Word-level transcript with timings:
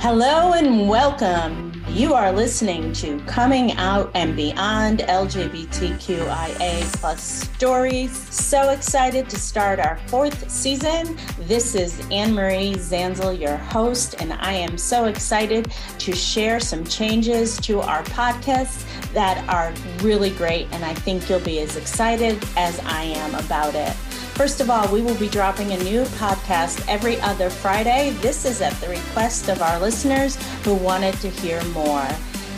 Hello 0.00 0.54
and 0.54 0.88
welcome. 0.88 1.65
You 1.96 2.12
are 2.12 2.30
listening 2.30 2.92
to 2.92 3.18
Coming 3.20 3.72
Out 3.78 4.10
and 4.12 4.36
Beyond 4.36 4.98
LGBTQIA 4.98 6.82
plus 7.00 7.22
stories. 7.22 8.14
So 8.34 8.68
excited 8.68 9.30
to 9.30 9.36
start 9.38 9.80
our 9.80 9.96
fourth 10.08 10.50
season. 10.50 11.16
This 11.38 11.74
is 11.74 12.06
Anne 12.10 12.34
Marie 12.34 12.74
Zanzal, 12.74 13.40
your 13.40 13.56
host, 13.56 14.16
and 14.20 14.34
I 14.34 14.52
am 14.52 14.76
so 14.76 15.06
excited 15.06 15.72
to 16.00 16.14
share 16.14 16.60
some 16.60 16.84
changes 16.84 17.56
to 17.60 17.80
our 17.80 18.02
podcast 18.02 18.84
that 19.14 19.48
are 19.48 19.72
really 20.04 20.32
great. 20.32 20.68
And 20.72 20.84
I 20.84 20.92
think 20.92 21.30
you'll 21.30 21.40
be 21.40 21.60
as 21.60 21.76
excited 21.76 22.44
as 22.58 22.78
I 22.80 23.04
am 23.04 23.34
about 23.36 23.74
it. 23.74 23.96
First 24.36 24.60
of 24.60 24.68
all, 24.68 24.86
we 24.92 25.00
will 25.00 25.14
be 25.14 25.30
dropping 25.30 25.72
a 25.72 25.78
new 25.78 26.04
podcast 26.04 26.84
every 26.88 27.18
other 27.22 27.48
Friday. 27.48 28.10
This 28.20 28.44
is 28.44 28.60
at 28.60 28.74
the 28.82 28.88
request 28.90 29.48
of 29.48 29.62
our 29.62 29.80
listeners 29.80 30.36
who 30.62 30.74
wanted 30.74 31.14
to 31.20 31.30
hear 31.30 31.64
more. 31.68 32.06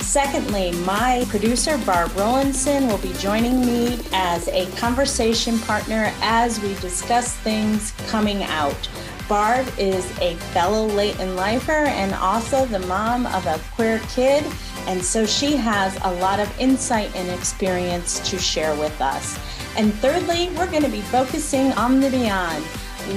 Secondly, 0.00 0.72
my 0.84 1.24
producer, 1.28 1.78
Barb 1.86 2.10
Rowlandson, 2.16 2.88
will 2.88 2.98
be 2.98 3.12
joining 3.14 3.60
me 3.60 4.00
as 4.12 4.48
a 4.48 4.66
conversation 4.72 5.56
partner 5.60 6.12
as 6.20 6.60
we 6.60 6.74
discuss 6.80 7.36
things 7.36 7.92
coming 8.08 8.42
out. 8.42 8.88
Barb 9.28 9.69
is 9.78 10.05
a 10.19 10.34
fellow 10.52 10.86
late 10.86 11.20
in 11.20 11.36
lifer 11.36 11.70
and 11.70 12.12
also 12.14 12.66
the 12.66 12.80
mom 12.80 13.27
of 13.27 13.47
a 13.47 13.60
queer 13.77 14.00
kid, 14.08 14.45
and 14.88 15.00
so 15.00 15.24
she 15.24 15.55
has 15.55 15.97
a 16.02 16.12
lot 16.14 16.41
of 16.41 16.52
insight 16.58 17.14
and 17.14 17.30
experience 17.30 18.19
to 18.28 18.36
share 18.36 18.74
with 18.74 19.00
us. 19.00 19.38
And 19.78 19.95
thirdly, 19.95 20.48
we're 20.56 20.68
going 20.68 20.82
to 20.82 20.88
be 20.88 21.02
focusing 21.02 21.70
on 21.74 22.00
the 22.00 22.10
beyond. 22.10 22.64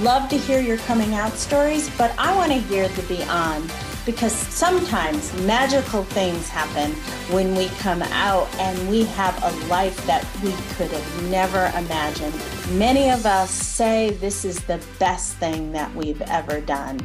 Love 0.04 0.30
to 0.30 0.38
hear 0.38 0.62
your 0.62 0.78
coming 0.78 1.16
out 1.16 1.34
stories, 1.34 1.90
but 1.98 2.14
I 2.20 2.36
want 2.36 2.52
to 2.52 2.60
hear 2.60 2.88
the 2.88 3.02
beyond 3.08 3.74
because 4.06 4.32
sometimes 4.32 5.34
magical 5.42 6.04
things 6.04 6.48
happen 6.50 6.92
when 7.34 7.56
we 7.56 7.70
come 7.80 8.04
out 8.04 8.48
and 8.60 8.90
we 8.92 9.06
have 9.06 9.44
a 9.44 9.68
life 9.70 10.06
that 10.06 10.24
we 10.44 10.52
could 10.76 10.92
have 10.92 11.32
never 11.32 11.74
imagined. 11.76 12.40
Many 12.78 13.10
of 13.10 13.26
us 13.26 13.50
say 13.50 14.12
this 14.12 14.46
is 14.46 14.60
the 14.66 14.80
best 15.00 15.38
thing 15.38 15.72
that 15.72 15.92
we've 15.96 16.22
ever 16.22 16.62
done. 16.62 17.00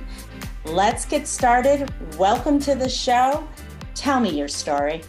Let's 0.67 1.07
get 1.07 1.27
started. 1.27 1.91
Welcome 2.19 2.59
to 2.61 2.75
the 2.75 2.91
show. 2.91 3.49
Tell 3.95 4.21
me 4.21 4.37
your 4.37 4.49
story. 4.49 5.01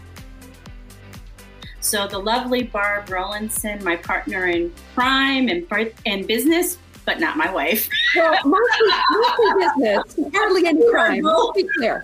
So 1.88 2.06
the 2.06 2.20
lovely 2.20 2.64
Barb 2.64 3.10
Rowlandson, 3.10 3.82
my 3.82 3.96
partner 3.96 4.48
in 4.48 4.74
crime 4.94 5.48
and 5.48 5.66
and 6.06 6.28
business, 6.28 6.78
but 7.06 7.22
not 7.22 7.38
my 7.38 7.50
wife. 7.50 7.88
Well, 8.14 8.34
mostly, 8.46 8.88
mostly 9.12 9.54
business, 9.58 10.32
hardly 10.36 10.68
any 10.68 10.92
crime. 10.92 11.22
Both, 11.22 11.56
be 11.56 11.66
clear. 11.78 12.04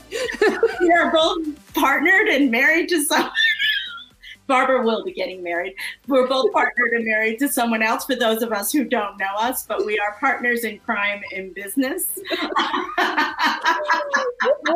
we 0.79 0.89
are 0.93 1.11
both 1.11 1.45
partnered 1.73 2.29
and 2.29 2.49
married 2.49 2.87
to 2.89 3.03
someone. 3.03 3.29
Barbara 4.47 4.83
will 4.83 5.03
be 5.03 5.11
getting 5.11 5.43
married. 5.43 5.73
We're 6.07 6.27
both 6.27 6.51
partnered 6.53 6.91
and 6.93 7.05
married 7.05 7.39
to 7.39 7.49
someone 7.49 7.81
else 7.81 8.05
for 8.05 8.15
those 8.15 8.41
of 8.41 8.51
us 8.51 8.71
who 8.71 8.83
don't 8.83 9.17
know 9.17 9.33
us, 9.37 9.65
but 9.65 9.85
we 9.85 9.99
are 9.99 10.17
partners 10.19 10.63
in 10.63 10.79
crime 10.79 11.21
and 11.35 11.53
business. 11.53 12.03
well, 12.31 13.25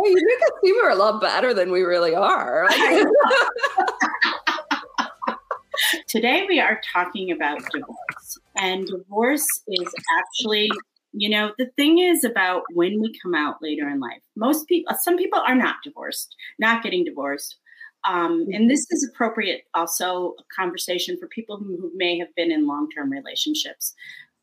you 0.04 0.16
make 0.16 0.42
us 0.42 0.52
seem 0.64 0.92
a 0.92 0.96
lot 0.96 1.22
better 1.22 1.54
than 1.54 1.72
we 1.72 1.82
really 1.82 2.16
are. 2.16 2.68
Today 6.08 6.46
we 6.48 6.62
are 6.62 6.80
talking 6.94 7.32
about 7.32 7.60
divorce. 7.74 8.40
And 8.56 8.88
divorce 8.88 9.46
is 9.68 9.94
actually, 10.18 10.70
you 11.12 11.30
know, 11.30 11.52
the 11.58 11.66
thing 11.76 12.00
is 12.00 12.24
about 12.24 12.64
when 12.74 13.02
we 13.02 13.14
come 13.22 13.36
out 13.36 13.58
later 13.62 13.90
in 13.90 14.00
life. 14.00 14.22
Most 14.38 14.70
people, 14.70 14.96
some 15.02 15.18
people 15.18 15.40
are 15.46 15.56
not 15.56 15.76
divorced, 15.84 16.34
not 16.60 16.82
getting 16.82 17.04
divorced. 17.04 17.58
Um, 18.08 18.46
and 18.54 18.72
this 18.72 18.88
is 18.90 19.10
appropriate 19.14 19.64
also 19.74 20.36
a 20.40 20.44
conversation 20.56 21.18
for 21.20 21.28
people 21.28 21.58
who, 21.58 21.76
who 21.76 21.92
may 21.96 22.18
have 22.20 22.34
been 22.36 22.54
in 22.54 22.68
long-term 22.68 23.12
relationships 23.12 23.94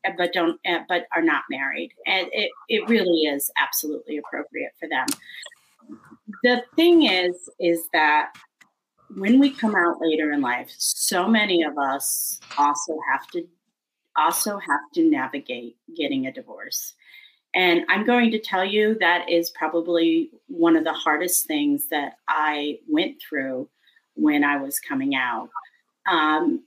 uh, 0.05 0.11
but 0.17 0.33
don't 0.33 0.59
uh, 0.67 0.79
but 0.87 1.07
are 1.15 1.21
not 1.21 1.43
married 1.49 1.91
and 2.05 2.27
it, 2.31 2.51
it 2.67 2.87
really 2.89 3.21
is 3.21 3.49
absolutely 3.57 4.17
appropriate 4.17 4.73
for 4.77 4.89
them 4.89 5.07
the 6.43 6.63
thing 6.75 7.03
is 7.03 7.49
is 7.59 7.87
that 7.93 8.33
when 9.15 9.39
we 9.39 9.49
come 9.49 9.75
out 9.75 10.01
later 10.01 10.31
in 10.31 10.41
life, 10.41 10.69
so 10.77 11.27
many 11.27 11.63
of 11.63 11.77
us 11.77 12.39
also 12.57 12.97
have 13.11 13.27
to 13.31 13.47
also 14.17 14.57
have 14.59 14.79
to 14.93 15.09
navigate 15.09 15.77
getting 15.95 16.27
a 16.27 16.31
divorce. 16.31 16.93
And 17.53 17.85
I'm 17.89 18.05
going 18.05 18.31
to 18.31 18.39
tell 18.39 18.65
you 18.65 18.97
that 18.99 19.29
is 19.29 19.49
probably 19.51 20.29
one 20.47 20.75
of 20.75 20.83
the 20.83 20.93
hardest 20.93 21.47
things 21.47 21.87
that 21.89 22.13
I 22.27 22.79
went 22.87 23.17
through 23.21 23.69
when 24.15 24.43
I 24.43 24.57
was 24.57 24.79
coming 24.79 25.15
out. 25.15 25.49
Um, 26.09 26.63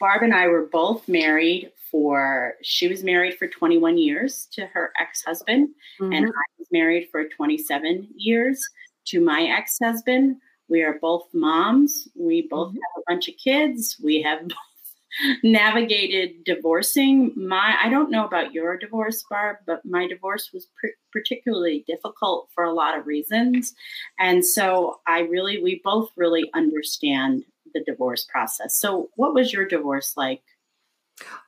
Barb 0.00 0.22
and 0.22 0.34
I 0.34 0.46
were 0.48 0.66
both 0.66 1.08
married 1.08 1.72
for, 1.90 2.54
she 2.62 2.88
was 2.88 3.02
married 3.02 3.36
for 3.38 3.48
21 3.48 3.98
years 3.98 4.46
to 4.52 4.66
her 4.66 4.92
ex 5.00 5.24
husband, 5.24 5.70
mm-hmm. 6.00 6.12
and 6.12 6.26
I 6.26 6.44
was 6.58 6.68
married 6.70 7.08
for 7.10 7.24
27 7.28 8.08
years 8.16 8.62
to 9.06 9.20
my 9.20 9.42
ex 9.42 9.78
husband. 9.82 10.36
We 10.68 10.82
are 10.82 10.98
both 11.00 11.26
moms. 11.32 12.08
We 12.14 12.46
both 12.48 12.68
mm-hmm. 12.68 12.76
have 12.76 13.02
a 13.02 13.12
bunch 13.12 13.28
of 13.28 13.34
kids. 13.42 13.96
We 14.02 14.22
have 14.22 14.42
both 14.42 14.56
navigated 15.42 16.44
divorcing. 16.44 17.32
My 17.36 17.76
I 17.82 17.88
don't 17.88 18.10
know 18.10 18.26
about 18.26 18.52
your 18.52 18.76
divorce, 18.76 19.24
Barb, 19.28 19.56
but 19.66 19.84
my 19.84 20.06
divorce 20.06 20.50
was 20.52 20.68
pr- 20.78 20.98
particularly 21.12 21.84
difficult 21.86 22.48
for 22.54 22.64
a 22.64 22.72
lot 22.72 22.98
of 22.98 23.06
reasons. 23.06 23.74
And 24.18 24.44
so 24.44 25.00
I 25.06 25.20
really 25.20 25.62
we 25.62 25.80
both 25.84 26.10
really 26.16 26.50
understand 26.54 27.44
the 27.74 27.82
divorce 27.84 28.26
process. 28.30 28.78
So 28.78 29.08
what 29.16 29.34
was 29.34 29.52
your 29.52 29.66
divorce 29.66 30.14
like? 30.16 30.42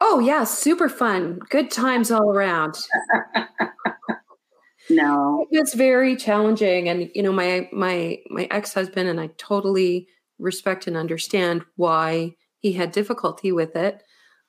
Oh, 0.01 0.19
yeah, 0.19 0.45
super 0.45 0.89
fun. 0.89 1.39
Good 1.49 1.71
times 1.71 2.11
all 2.11 2.31
around. 2.31 2.77
No. 4.91 5.47
It 5.51 5.61
was 5.61 5.75
very 5.75 6.17
challenging. 6.17 6.89
And, 6.89 7.11
you 7.15 7.23
know, 7.23 7.33
my 7.33 7.69
my 7.73 8.19
my 8.29 8.49
ex-husband 8.51 9.09
and 9.09 9.21
I 9.21 9.31
totally 9.39 10.09
respect 10.39 10.87
and 10.87 10.97
understand 10.97 11.65
why 11.77 12.35
he 12.59 12.73
had 12.73 12.93
difficulty 12.93 13.53
with 13.53 13.77
it. 13.77 14.03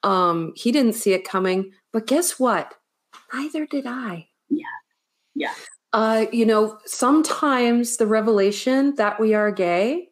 Um, 0.04 0.54
he 0.56 0.72
didn't 0.72 0.94
see 0.94 1.14
it 1.14 1.28
coming, 1.28 1.72
but 1.94 2.08
guess 2.08 2.40
what? 2.40 2.74
Neither 3.34 3.66
did 3.66 3.86
I. 3.86 4.28
Yeah. 4.50 4.66
Yeah. 5.36 5.54
Uh, 5.94 6.26
you 6.32 6.46
know, 6.46 6.80
sometimes 6.86 7.98
the 7.98 8.08
revelation 8.08 8.96
that 8.96 9.20
we 9.20 9.34
are 9.34 9.52
gay 9.52 10.10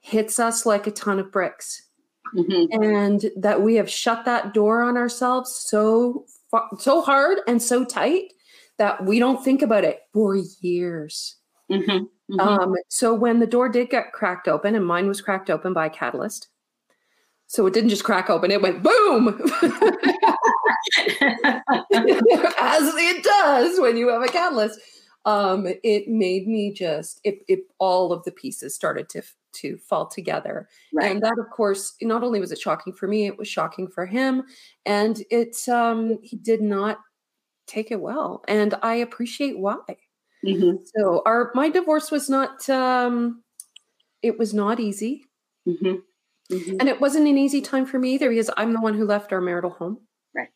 hits 0.00 0.38
us 0.38 0.66
like 0.66 0.86
a 0.86 0.90
ton 0.90 1.18
of 1.18 1.32
bricks. 1.32 1.86
Mm-hmm. 2.36 2.82
And 2.82 3.24
that 3.36 3.62
we 3.62 3.74
have 3.74 3.90
shut 3.90 4.24
that 4.24 4.54
door 4.54 4.82
on 4.82 4.96
ourselves 4.96 5.52
so 5.66 6.26
so 6.78 7.02
hard 7.02 7.38
and 7.48 7.60
so 7.60 7.84
tight 7.84 8.32
that 8.80 9.04
we 9.04 9.18
don't 9.18 9.44
think 9.44 9.60
about 9.60 9.84
it 9.84 10.00
for 10.10 10.36
years. 10.62 11.36
Mm-hmm, 11.70 11.90
mm-hmm. 11.90 12.40
Um, 12.40 12.74
so 12.88 13.12
when 13.12 13.38
the 13.38 13.46
door 13.46 13.68
did 13.68 13.90
get 13.90 14.14
cracked 14.14 14.48
open, 14.48 14.74
and 14.74 14.86
mine 14.86 15.06
was 15.06 15.20
cracked 15.20 15.50
open 15.50 15.74
by 15.74 15.84
a 15.86 15.90
catalyst, 15.90 16.48
so 17.46 17.66
it 17.66 17.74
didn't 17.74 17.90
just 17.90 18.04
crack 18.04 18.30
open; 18.30 18.50
it 18.50 18.62
went 18.62 18.82
boom, 18.82 19.28
as 22.58 22.88
it 22.96 23.22
does 23.22 23.78
when 23.78 23.98
you 23.98 24.08
have 24.08 24.22
a 24.22 24.28
catalyst. 24.28 24.80
Um, 25.26 25.66
it 25.84 26.08
made 26.08 26.48
me 26.48 26.72
just 26.72 27.20
it, 27.22 27.40
it 27.48 27.60
all 27.78 28.14
of 28.14 28.24
the 28.24 28.32
pieces 28.32 28.74
started 28.74 29.10
to 29.10 29.22
to 29.52 29.76
fall 29.76 30.06
together, 30.06 30.70
right. 30.94 31.10
and 31.10 31.20
that, 31.22 31.38
of 31.38 31.50
course, 31.50 31.96
not 32.00 32.22
only 32.22 32.40
was 32.40 32.50
it 32.50 32.58
shocking 32.58 32.94
for 32.94 33.06
me, 33.06 33.26
it 33.26 33.36
was 33.36 33.46
shocking 33.46 33.88
for 33.88 34.06
him, 34.06 34.44
and 34.86 35.22
it 35.30 35.68
um, 35.68 36.18
he 36.22 36.36
did 36.36 36.62
not 36.62 37.00
take 37.70 37.90
it 37.90 38.00
well, 38.00 38.42
and 38.48 38.74
I 38.82 38.96
appreciate 38.96 39.58
why. 39.58 39.78
Mm-hmm. 40.44 40.82
So 40.96 41.22
our 41.24 41.50
my 41.54 41.68
divorce 41.68 42.10
was 42.10 42.28
not 42.28 42.68
um, 42.68 43.42
it 44.22 44.38
was 44.38 44.52
not 44.52 44.80
easy, 44.80 45.26
mm-hmm. 45.66 45.96
Mm-hmm. 46.54 46.76
and 46.80 46.88
it 46.88 47.00
wasn't 47.00 47.28
an 47.28 47.38
easy 47.38 47.60
time 47.60 47.86
for 47.86 47.98
me 47.98 48.14
either 48.14 48.28
because 48.28 48.50
I'm 48.56 48.72
the 48.72 48.80
one 48.80 48.94
who 48.94 49.04
left 49.04 49.32
our 49.32 49.40
marital 49.40 49.70
home. 49.70 49.98
Right. 50.34 50.48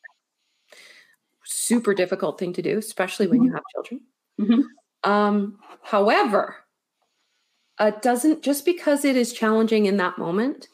Super 1.45 1.95
difficult 1.95 2.39
thing 2.39 2.53
to 2.55 2.63
do, 2.63 2.79
especially 2.79 3.27
when 3.27 3.43
you 3.43 3.51
mm-hmm. 3.51 3.57
have 3.57 3.65
children. 3.75 4.01
Mm-hmm. 4.41 5.11
Um, 5.11 5.59
however, 5.83 6.57
it 7.79 8.03
doesn't 8.03 8.43
just 8.43 8.65
because 8.65 9.05
it 9.05 9.17
is 9.17 9.33
challenging 9.33 9.87
in 9.87 9.99
that 9.99 10.19
moment 10.19 10.69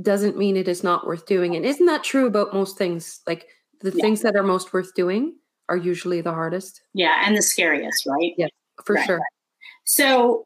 doesn't 0.00 0.36
mean 0.36 0.56
it 0.56 0.68
is 0.68 0.82
not 0.82 1.06
worth 1.06 1.26
doing. 1.26 1.54
And 1.54 1.64
isn't 1.64 1.86
that 1.86 2.04
true 2.04 2.26
about 2.26 2.54
most 2.54 2.76
things? 2.76 3.20
Like 3.26 3.46
the 3.80 3.92
yeah. 3.94 4.02
things 4.02 4.22
that 4.22 4.36
are 4.36 4.42
most 4.42 4.72
worth 4.72 4.94
doing 4.94 5.34
are 5.68 5.76
usually 5.76 6.20
the 6.20 6.32
hardest. 6.32 6.82
Yeah, 6.92 7.22
and 7.26 7.36
the 7.36 7.42
scariest, 7.42 8.06
right? 8.06 8.32
Yeah, 8.36 8.48
for 8.84 8.94
right. 8.94 9.06
sure. 9.06 9.20
So, 9.84 10.44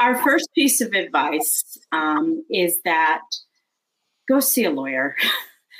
our 0.00 0.16
first 0.22 0.48
piece 0.54 0.80
of 0.80 0.92
advice 0.92 1.78
um, 1.92 2.44
is 2.50 2.80
that 2.84 3.22
go 4.28 4.40
see 4.40 4.64
a 4.64 4.70
lawyer. 4.70 5.16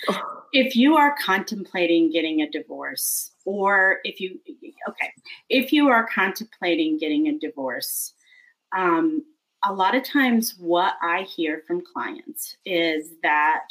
Oh. 0.09 0.45
if 0.55 0.77
you 0.77 0.97
are 0.97 1.15
contemplating 1.23 2.11
getting 2.11 2.41
a 2.41 2.51
divorce, 2.51 3.33
or 3.45 3.99
if 4.03 4.19
you, 4.19 4.39
okay, 4.89 5.13
if 5.51 5.75
you 5.75 5.89
are 5.89 6.07
contemplating 6.07 6.97
getting 6.97 7.29
a 7.29 7.39
divorce, 7.39 8.15
um, 8.75 9.23
a 9.63 9.73
lot 9.73 9.95
of 9.95 10.03
times 10.03 10.55
what 10.59 10.95
I 11.03 11.23
hear 11.23 11.63
from 11.67 11.83
clients 11.83 12.57
is 12.65 13.13
that 13.23 13.69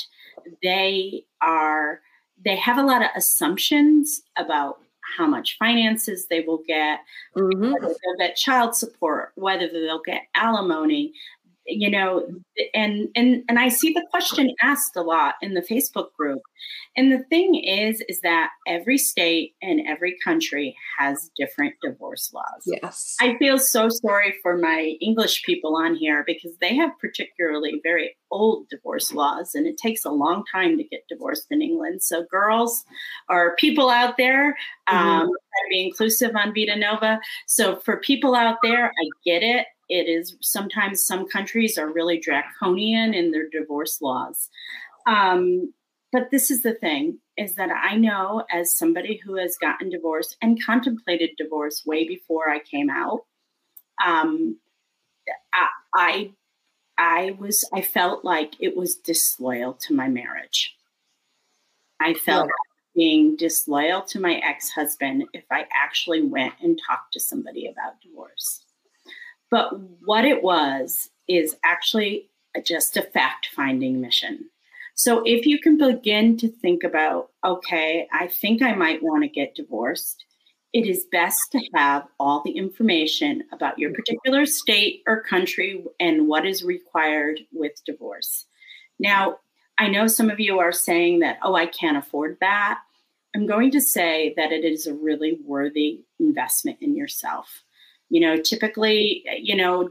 they 0.62 1.26
are, 1.42 2.02
they 2.46 2.56
have 2.58 2.78
a 2.78 2.84
lot 2.84 3.02
of 3.02 3.10
assumptions 3.16 4.22
about 4.38 4.78
how 5.18 5.28
much 5.28 5.58
finances 5.58 6.28
they 6.28 6.42
will 6.42 6.64
get, 6.68 7.00
mm-hmm. 7.36 7.72
whether 7.74 7.88
they'll 7.88 8.18
get 8.18 8.36
child 8.36 8.76
support, 8.76 9.32
whether 9.36 9.68
they'll 9.68 10.02
get 10.02 10.28
alimony, 10.36 11.14
you 11.70 11.90
know 11.90 12.28
and 12.74 13.08
and 13.16 13.44
and 13.48 13.60
i 13.60 13.70
see 13.70 13.94
the 13.94 14.06
question 14.10 14.54
asked 14.62 14.96
a 14.96 15.02
lot 15.02 15.36
in 15.42 15.54
the 15.54 15.62
facebook 15.62 16.14
group. 16.18 16.42
And 16.98 17.12
the 17.12 17.24
thing 17.30 17.56
is 17.56 18.04
is 18.10 18.22
that 18.22 18.50
every 18.68 18.98
state 18.98 19.54
and 19.62 19.82
every 19.88 20.18
country 20.24 20.76
has 20.98 21.30
different 21.38 21.76
divorce 21.82 22.32
laws. 22.34 22.64
Yes. 22.66 23.16
I 23.22 23.38
feel 23.38 23.58
so 23.58 23.90
sorry 23.90 24.34
for 24.42 24.58
my 24.58 24.96
english 25.02 25.44
people 25.44 25.76
on 25.76 25.96
here 25.96 26.24
because 26.26 26.52
they 26.60 26.76
have 26.76 26.92
particularly 27.00 27.80
very 27.84 28.16
old 28.32 28.68
divorce 28.70 29.14
laws 29.14 29.56
and 29.56 29.66
it 29.66 29.78
takes 29.78 30.06
a 30.06 30.12
long 30.12 30.44
time 30.52 30.78
to 30.78 30.84
get 30.84 31.08
divorced 31.08 31.48
in 31.52 31.62
england. 31.62 32.04
So 32.04 32.26
girls 32.26 32.86
or 33.30 33.56
people 33.56 33.90
out 33.90 34.18
there 34.18 34.58
mm-hmm. 34.90 34.98
um, 34.98 35.30
be 35.70 35.86
inclusive 35.86 36.36
on 36.36 36.54
vita 36.54 36.76
nova 36.76 37.20
so 37.46 37.76
for 37.76 37.98
people 37.98 38.34
out 38.34 38.58
there 38.64 38.88
i 38.88 39.10
get 39.26 39.44
it 39.44 39.68
it 39.90 40.08
is 40.08 40.38
sometimes 40.42 41.06
some 41.06 41.28
countries 41.28 41.78
are 41.78 41.92
really 41.92 42.20
draconian 42.20 43.14
in 43.14 43.32
their 43.32 43.50
divorce 43.50 44.02
laws. 44.02 44.50
Um, 45.08 45.74
but 46.12 46.32
this 46.32 46.50
is 46.50 46.64
the 46.64 46.74
thing 46.74 47.20
is 47.38 47.56
that 47.56 47.70
I 47.72 47.96
know 47.96 48.44
as 48.52 48.78
somebody 48.78 49.20
who 49.24 49.36
has 49.36 49.58
gotten 49.60 49.90
divorced 49.90 50.38
and 50.42 50.64
contemplated 50.64 51.32
divorce 51.38 51.84
way 51.86 52.08
before 52.08 52.50
I 52.50 52.60
came 52.60 52.90
out, 52.90 53.22
um, 54.06 54.58
I, 55.54 55.68
I 55.94 56.32
I 56.98 57.38
was 57.40 57.68
I 57.74 57.82
felt 57.82 58.26
like 58.26 58.54
it 58.60 58.76
was 58.76 58.96
disloyal 58.96 59.74
to 59.74 59.94
my 59.94 60.10
marriage. 60.10 60.76
I 62.02 62.14
felt 62.14 62.48
yeah. 62.48 62.52
being 62.96 63.36
disloyal 63.36 64.02
to 64.04 64.20
my 64.20 64.36
ex-husband 64.36 65.26
if 65.34 65.46
I 65.52 65.66
actually 65.74 66.24
went 66.24 66.54
and 66.62 66.80
talked 66.86 67.14
to 67.14 67.20
somebody 67.20 67.68
about 67.68 68.02
divorce. 68.02 68.66
But 69.52 69.80
what 70.06 70.26
it 70.26 70.44
was 70.44 71.10
is 71.28 71.56
actually 71.64 72.30
just 72.64 72.98
a 72.98 73.02
fact 73.02 73.50
finding 73.56 74.02
mission. 74.02 74.50
So 74.96 75.24
if 75.26 75.46
you 75.46 75.60
can 75.60 75.78
begin 75.78 76.36
to 76.38 76.50
think 76.50 76.84
about, 76.84 77.30
okay, 77.44 78.08
I 78.12 78.28
think 78.28 78.62
I 78.62 78.74
might 78.74 79.02
want 79.02 79.24
to 79.24 79.30
get 79.30 79.56
divorced, 79.56 80.26
it 80.74 80.86
is 80.86 81.08
best 81.12 81.52
to 81.54 81.62
have 81.74 82.06
all 82.20 82.42
the 82.44 82.52
information 82.52 83.44
about 83.52 83.80
your 83.80 83.92
mm-hmm. 83.92 83.96
particular 83.96 84.46
state 84.46 85.02
or 85.08 85.24
country 85.24 85.84
and 86.00 86.28
what 86.28 86.46
is 86.46 86.64
required 86.64 87.40
with 87.52 87.84
divorce. 87.86 88.46
Now, 89.00 89.38
I 89.78 89.88
know 89.88 90.08
some 90.08 90.30
of 90.30 90.40
you 90.40 90.60
are 90.60 90.74
saying 90.74 91.20
that, 91.20 91.40
oh, 91.42 91.56
I 91.56 91.68
can't 91.68 91.98
afford 91.98 92.38
that. 92.42 92.82
I'm 93.34 93.48
going 93.48 93.72
to 93.72 93.82
say 93.82 94.34
that 94.36 94.52
it 94.52 94.66
is 94.66 94.86
a 94.86 94.94
really 94.94 95.40
worthy 95.46 96.02
investment 96.20 96.80
in 96.82 96.96
yourself 96.96 97.64
you 98.10 98.20
know 98.20 98.38
typically 98.38 99.24
you 99.38 99.56
know 99.56 99.90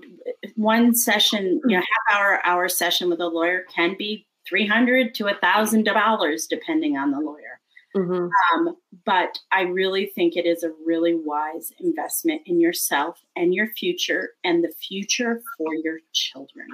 one 0.56 0.94
session 0.94 1.60
you 1.66 1.76
know 1.76 1.82
half 1.82 2.18
hour 2.18 2.40
hour 2.44 2.68
session 2.68 3.08
with 3.08 3.20
a 3.20 3.26
lawyer 3.26 3.64
can 3.74 3.96
be 3.96 4.26
300 4.48 5.14
to 5.14 5.26
a 5.26 5.34
thousand 5.34 5.84
dollars 5.84 6.46
depending 6.46 6.96
on 6.96 7.10
the 7.10 7.20
lawyer. 7.20 7.60
Mm-hmm. 7.96 8.28
um, 8.68 8.76
but 9.06 9.38
i 9.50 9.62
really 9.62 10.12
think 10.14 10.36
it 10.36 10.44
is 10.44 10.62
a 10.62 10.70
really 10.84 11.14
wise 11.14 11.72
investment 11.80 12.42
in 12.44 12.60
yourself 12.60 13.18
and 13.34 13.54
your 13.54 13.68
future 13.68 14.32
and 14.44 14.62
the 14.62 14.70
future 14.86 15.40
for 15.56 15.74
your 15.74 15.98
children. 16.12 16.66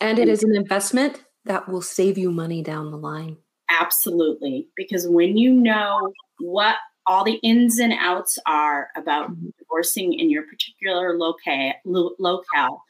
And 0.00 0.18
it 0.18 0.26
is 0.26 0.42
an 0.42 0.56
investment 0.56 1.22
that 1.44 1.68
will 1.68 1.82
save 1.82 2.16
you 2.16 2.30
money 2.32 2.62
down 2.62 2.90
the 2.90 2.96
line. 2.96 3.36
Absolutely 3.70 4.68
because 4.74 5.06
when 5.06 5.36
you 5.36 5.52
know 5.52 6.12
what 6.38 6.76
all 7.06 7.24
the 7.24 7.40
ins 7.42 7.78
and 7.78 7.92
outs 7.92 8.38
are 8.46 8.88
about 8.96 9.30
mm-hmm. 9.30 9.48
divorcing 9.58 10.14
in 10.14 10.30
your 10.30 10.44
particular 10.44 11.16
loca- 11.16 11.74
lo- 11.84 12.14
locale, 12.18 12.82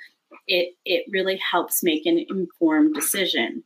it, 0.47 0.75
it 0.85 1.05
really 1.11 1.37
helps 1.37 1.83
make 1.83 2.07
an 2.07 2.25
informed 2.29 2.95
decision. 2.95 3.63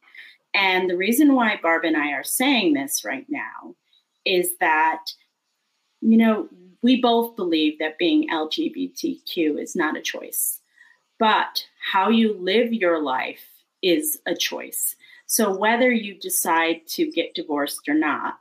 And 0.55 0.89
the 0.89 0.97
reason 0.97 1.35
why 1.35 1.59
Barb 1.62 1.85
and 1.85 1.97
I 1.97 2.12
are 2.12 2.25
saying 2.25 2.75
this 2.75 3.05
right 3.05 3.27
now 3.29 3.75
is 4.25 4.56
that, 4.61 5.05
you 6.00 6.17
know, 6.17 6.49
we 6.83 7.00
both 7.00 7.37
believe 7.37 7.79
that 7.79 7.99
being 7.99 8.29
LGBTQ 8.31 9.61
is 9.61 9.75
not 9.75 9.97
a 9.97 10.03
choice, 10.03 10.61
but 11.19 11.67
how 11.93 12.09
you 12.09 12.39
live 12.39 12.73
your 12.73 13.03
life 13.03 13.45
is 13.83 14.21
a 14.27 14.35
choice. 14.35 14.97
So 15.27 15.55
whether 15.55 15.91
you 15.91 16.15
decide 16.19 16.87
to 16.89 17.11
get 17.11 17.35
divorced 17.35 17.89
or 17.89 17.95
not, 17.95 18.39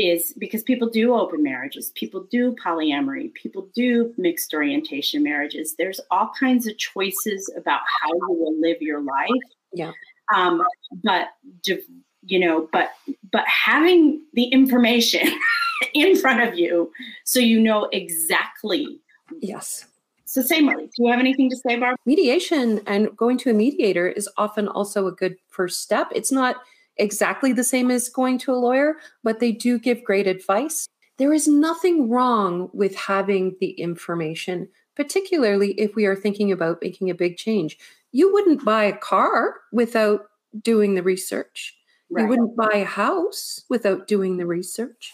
is 0.00 0.32
because 0.38 0.62
people 0.62 0.88
do 0.88 1.14
open 1.14 1.42
marriages, 1.42 1.90
people 1.94 2.26
do 2.30 2.54
polyamory, 2.64 3.32
people 3.34 3.68
do 3.74 4.14
mixed 4.16 4.54
orientation 4.54 5.22
marriages. 5.22 5.74
There's 5.76 6.00
all 6.10 6.30
kinds 6.38 6.66
of 6.66 6.76
choices 6.78 7.52
about 7.56 7.80
how 8.00 8.08
you 8.08 8.28
will 8.28 8.60
live 8.60 8.80
your 8.80 9.00
life. 9.00 9.28
Yeah. 9.72 9.92
Um, 10.34 10.64
but 11.04 11.28
you 12.22 12.38
know, 12.38 12.68
but 12.72 12.90
but 13.32 13.46
having 13.46 14.22
the 14.34 14.44
information 14.44 15.28
in 15.94 16.16
front 16.16 16.42
of 16.42 16.58
you 16.58 16.90
so 17.24 17.40
you 17.40 17.60
know 17.60 17.88
exactly. 17.92 19.00
Yes. 19.40 19.86
So, 20.30 20.42
same 20.42 20.66
way. 20.66 20.76
Do 20.76 20.90
you 20.98 21.10
have 21.10 21.18
anything 21.18 21.50
to 21.50 21.56
say, 21.56 21.74
Barb? 21.76 21.96
Mediation 22.06 22.80
and 22.86 23.16
going 23.16 23.36
to 23.38 23.50
a 23.50 23.52
mediator 23.52 24.06
is 24.06 24.28
often 24.36 24.68
also 24.68 25.08
a 25.08 25.12
good 25.12 25.36
first 25.48 25.82
step. 25.82 26.06
It's 26.14 26.30
not 26.30 26.58
exactly 27.00 27.52
the 27.52 27.64
same 27.64 27.90
as 27.90 28.08
going 28.08 28.38
to 28.38 28.52
a 28.52 28.54
lawyer, 28.54 28.96
but 29.24 29.40
they 29.40 29.50
do 29.50 29.78
give 29.78 30.04
great 30.04 30.26
advice. 30.26 30.86
There 31.16 31.32
is 31.32 31.48
nothing 31.48 32.08
wrong 32.08 32.70
with 32.72 32.94
having 32.94 33.56
the 33.60 33.70
information, 33.72 34.68
particularly 34.94 35.72
if 35.72 35.94
we 35.94 36.06
are 36.06 36.16
thinking 36.16 36.52
about 36.52 36.82
making 36.82 37.10
a 37.10 37.14
big 37.14 37.36
change. 37.36 37.78
You 38.12 38.32
wouldn't 38.32 38.64
buy 38.64 38.84
a 38.84 38.96
car 38.96 39.56
without 39.72 40.26
doing 40.62 40.94
the 40.94 41.02
research. 41.02 41.76
Right. 42.10 42.22
You 42.22 42.28
wouldn't 42.28 42.56
buy 42.56 42.72
a 42.74 42.84
house 42.84 43.64
without 43.68 44.06
doing 44.06 44.36
the 44.36 44.46
research. 44.46 45.12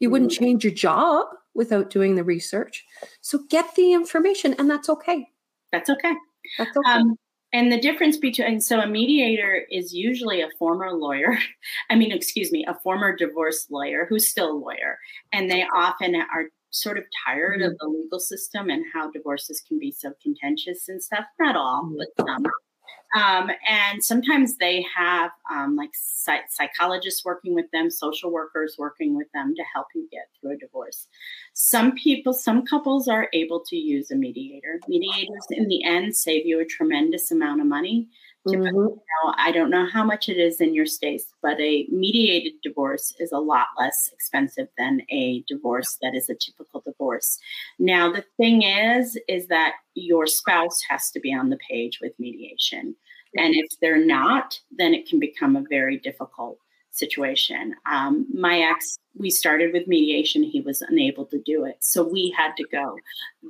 You 0.00 0.10
wouldn't 0.10 0.30
mm-hmm. 0.30 0.44
change 0.44 0.64
your 0.64 0.72
job 0.72 1.26
without 1.54 1.90
doing 1.90 2.14
the 2.14 2.24
research. 2.24 2.84
So 3.20 3.40
get 3.50 3.74
the 3.74 3.92
information, 3.92 4.54
and 4.58 4.70
that's 4.70 4.88
okay. 4.88 5.28
That's 5.72 5.90
okay. 5.90 6.14
That's 6.56 6.76
okay. 6.76 6.90
Um, 6.90 7.16
and 7.52 7.72
the 7.72 7.80
difference 7.80 8.16
between 8.16 8.46
and 8.46 8.62
so 8.62 8.80
a 8.80 8.86
mediator 8.86 9.66
is 9.70 9.92
usually 9.92 10.40
a 10.40 10.48
former 10.58 10.92
lawyer 10.92 11.38
i 11.90 11.94
mean 11.94 12.12
excuse 12.12 12.52
me 12.52 12.64
a 12.68 12.78
former 12.80 13.16
divorce 13.16 13.66
lawyer 13.70 14.06
who's 14.08 14.28
still 14.28 14.52
a 14.52 14.58
lawyer. 14.58 14.98
And 15.32 15.50
they 15.50 15.64
often 15.74 16.14
are 16.14 16.44
sort 16.70 16.98
of 16.98 17.04
tired 17.26 17.60
mm-hmm. 17.60 17.72
of 17.72 17.78
the 17.78 17.88
legal 17.88 18.20
system 18.20 18.70
and 18.70 18.84
how 18.92 19.10
divorces 19.10 19.62
can 19.66 19.78
be 19.78 19.92
so 19.92 20.12
contentious 20.22 20.88
and 20.88 21.02
stuff. 21.02 21.24
Not 21.40 21.56
all 21.56 21.90
but 21.96 22.26
some 22.26 22.46
um, 23.16 23.50
and 23.66 24.04
sometimes 24.04 24.56
they 24.56 24.84
have 24.94 25.30
um, 25.50 25.76
like 25.76 25.90
psych- 25.94 26.50
psychologists 26.50 27.24
working 27.24 27.54
with 27.54 27.70
them, 27.70 27.90
social 27.90 28.30
workers 28.30 28.76
working 28.78 29.16
with 29.16 29.28
them 29.32 29.54
to 29.56 29.62
help 29.74 29.86
you 29.94 30.06
get 30.10 30.28
through 30.40 30.52
a 30.52 30.56
divorce. 30.56 31.08
Some 31.54 31.92
people, 31.92 32.32
some 32.32 32.66
couples 32.66 33.08
are 33.08 33.28
able 33.32 33.64
to 33.68 33.76
use 33.76 34.10
a 34.10 34.16
mediator. 34.16 34.80
Mediators, 34.88 35.46
in 35.50 35.68
the 35.68 35.84
end, 35.84 36.14
save 36.14 36.44
you 36.44 36.60
a 36.60 36.66
tremendous 36.66 37.30
amount 37.30 37.60
of 37.60 37.66
money 37.66 38.08
Mm-hmm. 38.46 38.76
Know, 38.76 39.34
I 39.36 39.52
don't 39.52 39.70
know 39.70 39.86
how 39.86 40.04
much 40.04 40.28
it 40.28 40.38
is 40.38 40.60
in 40.60 40.74
your 40.74 40.86
states, 40.86 41.26
but 41.42 41.60
a 41.60 41.86
mediated 41.90 42.54
divorce 42.62 43.12
is 43.18 43.32
a 43.32 43.38
lot 43.38 43.66
less 43.78 44.10
expensive 44.12 44.68
than 44.78 45.02
a 45.10 45.44
divorce 45.48 45.98
that 46.02 46.14
is 46.14 46.30
a 46.30 46.34
typical 46.34 46.80
divorce. 46.80 47.38
Now, 47.78 48.10
the 48.10 48.24
thing 48.36 48.62
is, 48.62 49.18
is 49.28 49.48
that 49.48 49.74
your 49.94 50.26
spouse 50.26 50.80
has 50.88 51.10
to 51.10 51.20
be 51.20 51.34
on 51.34 51.50
the 51.50 51.58
page 51.68 51.98
with 52.00 52.18
mediation. 52.18 52.94
And 53.36 53.54
if 53.54 53.66
they're 53.80 54.04
not, 54.04 54.58
then 54.70 54.94
it 54.94 55.06
can 55.06 55.18
become 55.18 55.54
a 55.54 55.64
very 55.68 55.98
difficult 55.98 56.58
situation. 56.98 57.74
Um, 57.90 58.26
my 58.32 58.58
ex, 58.60 58.98
we 59.16 59.30
started 59.30 59.72
with 59.72 59.86
mediation. 59.86 60.42
He 60.42 60.60
was 60.60 60.82
unable 60.82 61.26
to 61.26 61.40
do 61.44 61.64
it. 61.64 61.76
So 61.80 62.02
we 62.02 62.34
had 62.36 62.52
to 62.56 62.64
go 62.70 62.96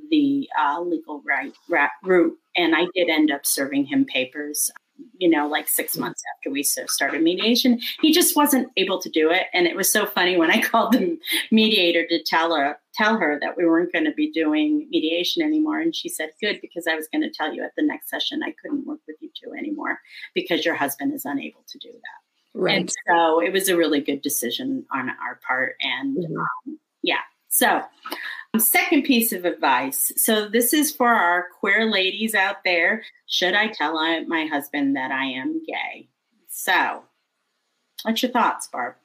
the 0.09 0.47
uh, 0.59 0.81
legal 0.81 1.21
right, 1.27 1.53
right 1.69 1.89
route. 2.03 2.37
And 2.55 2.75
I 2.75 2.87
did 2.93 3.09
end 3.09 3.31
up 3.31 3.45
serving 3.45 3.85
him 3.85 4.05
papers 4.05 4.69
you 5.17 5.29
know, 5.29 5.47
like 5.47 5.67
six 5.67 5.95
mm. 5.95 6.01
months 6.01 6.21
after 6.35 6.51
we 6.51 6.63
started 6.63 7.21
mediation. 7.21 7.79
He 8.01 8.11
just 8.11 8.35
wasn't 8.35 8.69
able 8.77 9.01
to 9.01 9.09
do 9.09 9.29
it. 9.29 9.47
And 9.53 9.67
it 9.67 9.75
was 9.75 9.91
so 9.91 10.05
funny 10.05 10.37
when 10.37 10.51
I 10.51 10.61
called 10.69 10.93
the 10.93 11.17
mediator 11.51 12.05
to 12.07 12.23
tell 12.23 12.55
her 12.55 12.77
tell 12.95 13.17
her 13.17 13.37
that 13.39 13.55
we 13.55 13.65
weren't 13.65 13.93
going 13.93 14.05
to 14.05 14.13
be 14.13 14.31
doing 14.31 14.87
mediation 14.89 15.43
anymore. 15.43 15.79
And 15.79 15.95
she 15.95 16.09
said, 16.09 16.29
Good, 16.41 16.59
because 16.61 16.87
I 16.87 16.95
was 16.95 17.07
going 17.11 17.21
to 17.21 17.29
tell 17.29 17.53
you 17.53 17.63
at 17.63 17.71
the 17.77 17.85
next 17.85 18.09
session 18.09 18.41
I 18.43 18.53
couldn't 18.61 18.85
work 18.85 18.99
with 19.07 19.17
you 19.21 19.29
two 19.41 19.53
anymore 19.57 19.99
because 20.33 20.65
your 20.65 20.75
husband 20.75 21.13
is 21.13 21.25
unable 21.25 21.63
to 21.67 21.77
do 21.79 21.91
that. 21.91 22.28
Right. 22.53 22.77
And 22.77 22.91
so 23.07 23.41
it 23.41 23.53
was 23.53 23.69
a 23.69 23.77
really 23.77 24.01
good 24.01 24.21
decision 24.21 24.85
on 24.93 25.09
our 25.09 25.39
part. 25.47 25.75
And 25.81 26.17
mm-hmm. 26.17 26.37
um, 26.37 26.79
yeah. 27.03 27.19
So, 27.49 27.81
second 28.57 29.03
piece 29.03 29.31
of 29.31 29.45
advice. 29.45 30.11
So, 30.15 30.47
this 30.47 30.73
is 30.73 30.91
for 30.91 31.09
our 31.09 31.47
queer 31.59 31.89
ladies 31.89 32.35
out 32.35 32.63
there. 32.63 33.03
Should 33.27 33.53
I 33.53 33.67
tell 33.67 33.93
my 34.27 34.45
husband 34.45 34.95
that 34.95 35.11
I 35.11 35.25
am 35.25 35.61
gay? 35.65 36.09
So, 36.47 37.03
what's 38.03 38.21
your 38.21 38.31
thoughts, 38.31 38.67
Barb? 38.67 38.95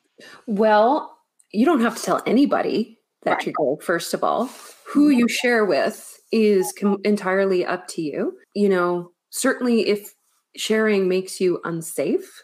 Well, 0.46 1.18
you 1.52 1.64
don't 1.64 1.80
have 1.80 1.96
to 1.96 2.02
tell 2.02 2.22
anybody 2.26 2.98
that 3.22 3.36
right. 3.36 3.46
you're 3.46 3.76
gay, 3.76 3.84
first 3.84 4.14
of 4.14 4.22
all. 4.22 4.50
Who 4.86 5.08
you 5.08 5.28
share 5.28 5.64
with 5.64 6.20
is 6.30 6.72
com- 6.78 7.00
entirely 7.04 7.64
up 7.64 7.88
to 7.88 8.02
you. 8.02 8.36
You 8.54 8.68
know, 8.68 9.12
certainly 9.30 9.88
if 9.88 10.14
sharing 10.56 11.08
makes 11.08 11.40
you 11.40 11.60
unsafe, 11.64 12.42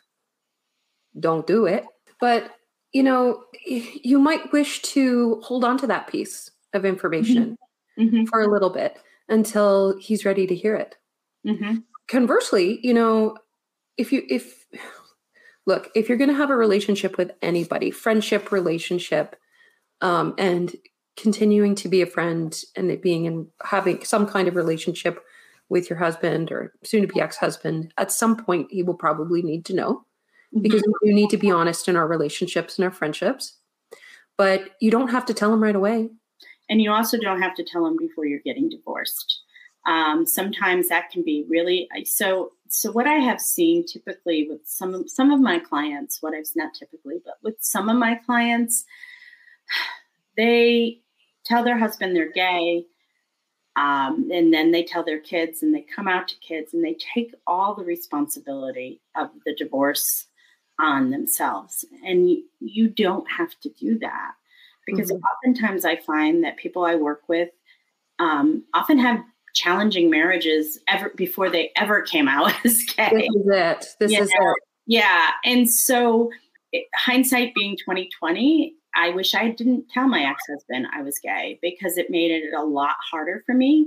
don't 1.18 1.46
do 1.46 1.66
it. 1.66 1.84
But, 2.20 2.50
you 2.92 3.02
know, 3.02 3.44
you 3.66 4.18
might 4.18 4.52
wish 4.52 4.82
to 4.82 5.40
hold 5.42 5.64
on 5.64 5.78
to 5.78 5.86
that 5.86 6.06
piece 6.06 6.50
of 6.72 6.84
information 6.84 7.56
mm-hmm. 7.98 8.16
Mm-hmm. 8.16 8.24
for 8.26 8.40
a 8.42 8.50
little 8.50 8.70
bit 8.70 8.98
until 9.28 9.98
he's 9.98 10.24
ready 10.24 10.46
to 10.46 10.54
hear 10.54 10.74
it. 10.74 10.96
Mm-hmm. 11.46 11.78
Conversely, 12.08 12.80
you 12.82 12.92
know, 12.92 13.36
if 13.96 14.12
you, 14.12 14.22
if, 14.28 14.66
look, 15.66 15.90
if 15.94 16.08
you're 16.08 16.18
going 16.18 16.30
to 16.30 16.36
have 16.36 16.50
a 16.50 16.56
relationship 16.56 17.16
with 17.16 17.32
anybody, 17.42 17.90
friendship, 17.90 18.52
relationship, 18.52 19.36
um, 20.00 20.34
and 20.38 20.74
continuing 21.16 21.74
to 21.74 21.88
be 21.88 22.02
a 22.02 22.06
friend 22.06 22.62
and 22.76 22.90
it 22.90 23.02
being 23.02 23.26
in 23.26 23.46
having 23.62 24.02
some 24.04 24.26
kind 24.26 24.48
of 24.48 24.56
relationship 24.56 25.22
with 25.68 25.88
your 25.88 25.98
husband 25.98 26.50
or 26.50 26.72
soon 26.82 27.02
to 27.02 27.06
be 27.06 27.20
ex 27.20 27.36
husband, 27.36 27.92
at 27.96 28.10
some 28.10 28.36
point 28.36 28.68
he 28.70 28.82
will 28.82 28.94
probably 28.94 29.42
need 29.42 29.64
to 29.64 29.74
know 29.74 30.04
mm-hmm. 30.54 30.62
because 30.62 30.82
we 31.02 31.12
need 31.12 31.30
to 31.30 31.36
be 31.36 31.50
honest 31.50 31.88
in 31.88 31.96
our 31.96 32.06
relationships 32.06 32.78
and 32.78 32.84
our 32.84 32.90
friendships. 32.90 33.56
But 34.36 34.70
you 34.80 34.90
don't 34.90 35.10
have 35.10 35.26
to 35.26 35.34
tell 35.34 35.50
them 35.50 35.62
right 35.62 35.76
away. 35.76 36.08
And 36.68 36.80
you 36.80 36.92
also 36.92 37.18
don't 37.18 37.42
have 37.42 37.54
to 37.56 37.64
tell 37.64 37.84
them 37.84 37.96
before 37.98 38.26
you're 38.26 38.40
getting 38.40 38.68
divorced. 38.68 39.40
Um, 39.86 40.26
sometimes 40.26 40.88
that 40.88 41.10
can 41.10 41.22
be 41.22 41.44
really 41.48 41.88
so. 42.04 42.52
So 42.68 42.92
what 42.92 43.08
I 43.08 43.14
have 43.14 43.40
seen 43.40 43.84
typically 43.84 44.46
with 44.48 44.60
some 44.64 44.94
of, 44.94 45.10
some 45.10 45.32
of 45.32 45.40
my 45.40 45.58
clients, 45.58 46.18
what 46.20 46.34
I've 46.34 46.44
not 46.54 46.72
typically, 46.74 47.16
but 47.24 47.34
with 47.42 47.56
some 47.60 47.88
of 47.88 47.96
my 47.96 48.14
clients, 48.14 48.84
they 50.36 51.00
tell 51.44 51.64
their 51.64 51.78
husband 51.78 52.14
they're 52.14 52.30
gay 52.30 52.84
um, 53.76 54.28
and 54.32 54.52
then 54.52 54.72
they 54.72 54.82
tell 54.82 55.04
their 55.04 55.20
kids 55.20 55.62
and 55.62 55.74
they 55.74 55.82
come 55.82 56.08
out 56.08 56.28
to 56.28 56.36
kids 56.36 56.74
and 56.74 56.84
they 56.84 56.96
take 57.14 57.34
all 57.46 57.74
the 57.74 57.84
responsibility 57.84 59.00
of 59.16 59.30
the 59.46 59.54
divorce 59.54 60.26
on 60.80 61.10
themselves. 61.10 61.84
And 62.04 62.30
you, 62.30 62.44
you 62.60 62.88
don't 62.88 63.30
have 63.30 63.58
to 63.60 63.68
do 63.70 63.98
that 63.98 64.32
because 64.86 65.10
mm-hmm. 65.10 65.22
oftentimes 65.22 65.84
I 65.84 65.96
find 65.96 66.42
that 66.44 66.56
people 66.56 66.84
I 66.84 66.94
work 66.96 67.22
with 67.28 67.50
um, 68.18 68.64
often 68.74 68.98
have 68.98 69.20
challenging 69.54 70.10
marriages 70.10 70.78
ever 70.88 71.10
before 71.16 71.50
they 71.50 71.70
ever 71.76 72.02
came 72.02 72.28
out 72.28 72.52
as 72.64 72.82
gay. 72.96 73.10
This 73.12 73.28
is 73.28 73.46
it. 73.46 73.86
This 73.98 74.12
you 74.12 74.22
is 74.22 74.30
know? 74.38 74.50
it. 74.50 74.56
Yeah. 74.86 75.30
And 75.44 75.70
so 75.70 76.30
it, 76.72 76.86
hindsight 76.94 77.54
being 77.54 77.76
2020, 77.76 78.74
I 78.94 79.10
wish 79.10 79.34
I 79.34 79.50
didn't 79.50 79.88
tell 79.90 80.08
my 80.08 80.22
ex 80.22 80.42
husband 80.48 80.86
I 80.94 81.02
was 81.02 81.18
gay 81.18 81.58
because 81.62 81.96
it 81.96 82.10
made 82.10 82.30
it 82.30 82.52
a 82.56 82.64
lot 82.64 82.96
harder 83.10 83.42
for 83.46 83.54
me. 83.54 83.86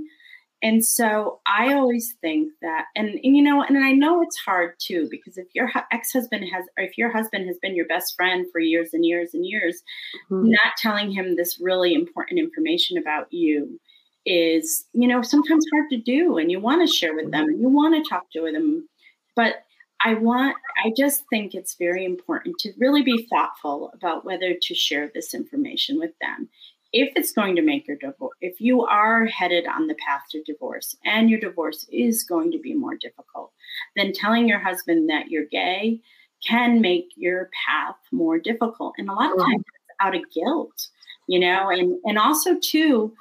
And 0.64 0.82
so 0.82 1.40
I 1.46 1.74
always 1.74 2.14
think 2.22 2.50
that, 2.62 2.86
and, 2.96 3.20
and 3.22 3.36
you 3.36 3.42
know, 3.42 3.62
and 3.62 3.76
I 3.76 3.92
know 3.92 4.22
it's 4.22 4.38
hard 4.38 4.72
too, 4.78 5.06
because 5.10 5.36
if 5.36 5.46
your 5.52 5.70
ex 5.92 6.10
husband 6.10 6.46
has, 6.50 6.64
or 6.78 6.84
if 6.84 6.96
your 6.96 7.12
husband 7.12 7.46
has 7.48 7.58
been 7.58 7.76
your 7.76 7.86
best 7.86 8.16
friend 8.16 8.46
for 8.50 8.60
years 8.60 8.94
and 8.94 9.04
years 9.04 9.34
and 9.34 9.44
years, 9.44 9.82
mm-hmm. 10.30 10.48
not 10.48 10.72
telling 10.78 11.10
him 11.10 11.36
this 11.36 11.60
really 11.60 11.92
important 11.92 12.40
information 12.40 12.96
about 12.96 13.30
you 13.30 13.78
is, 14.24 14.86
you 14.94 15.06
know, 15.06 15.20
sometimes 15.20 15.66
hard 15.70 15.90
to 15.90 15.98
do. 15.98 16.38
And 16.38 16.50
you 16.50 16.60
want 16.60 16.80
to 16.80 16.92
share 16.92 17.14
with 17.14 17.30
them 17.30 17.44
and 17.44 17.60
you 17.60 17.68
want 17.68 18.02
to 18.02 18.08
talk 18.08 18.30
to 18.32 18.50
them. 18.50 18.88
But 19.36 19.56
I 20.02 20.14
want, 20.14 20.56
I 20.82 20.92
just 20.96 21.24
think 21.28 21.54
it's 21.54 21.74
very 21.74 22.06
important 22.06 22.58
to 22.60 22.72
really 22.78 23.02
be 23.02 23.26
thoughtful 23.30 23.90
about 23.92 24.24
whether 24.24 24.54
to 24.54 24.74
share 24.74 25.10
this 25.14 25.34
information 25.34 25.98
with 25.98 26.12
them. 26.22 26.48
If 26.96 27.12
it's 27.16 27.32
going 27.32 27.56
to 27.56 27.62
make 27.62 27.88
your 27.88 27.96
divorce, 27.96 28.36
if 28.40 28.60
you 28.60 28.82
are 28.82 29.26
headed 29.26 29.66
on 29.66 29.88
the 29.88 29.96
path 29.96 30.22
to 30.30 30.44
divorce 30.44 30.96
and 31.04 31.28
your 31.28 31.40
divorce 31.40 31.84
is 31.90 32.22
going 32.22 32.52
to 32.52 32.58
be 32.58 32.72
more 32.72 32.94
difficult, 32.94 33.50
then 33.96 34.12
telling 34.12 34.46
your 34.46 34.60
husband 34.60 35.10
that 35.10 35.28
you're 35.28 35.46
gay 35.46 36.00
can 36.46 36.80
make 36.80 37.08
your 37.16 37.50
path 37.66 37.96
more 38.12 38.38
difficult. 38.38 38.94
And 38.96 39.08
a 39.08 39.12
lot 39.12 39.32
of 39.32 39.38
times 39.38 39.64
it's 39.66 39.96
out 39.98 40.14
of 40.14 40.22
guilt, 40.32 40.88
you 41.26 41.40
know, 41.40 41.68
and, 41.68 41.98
and 42.04 42.16
also 42.16 42.56
too, 42.60 43.12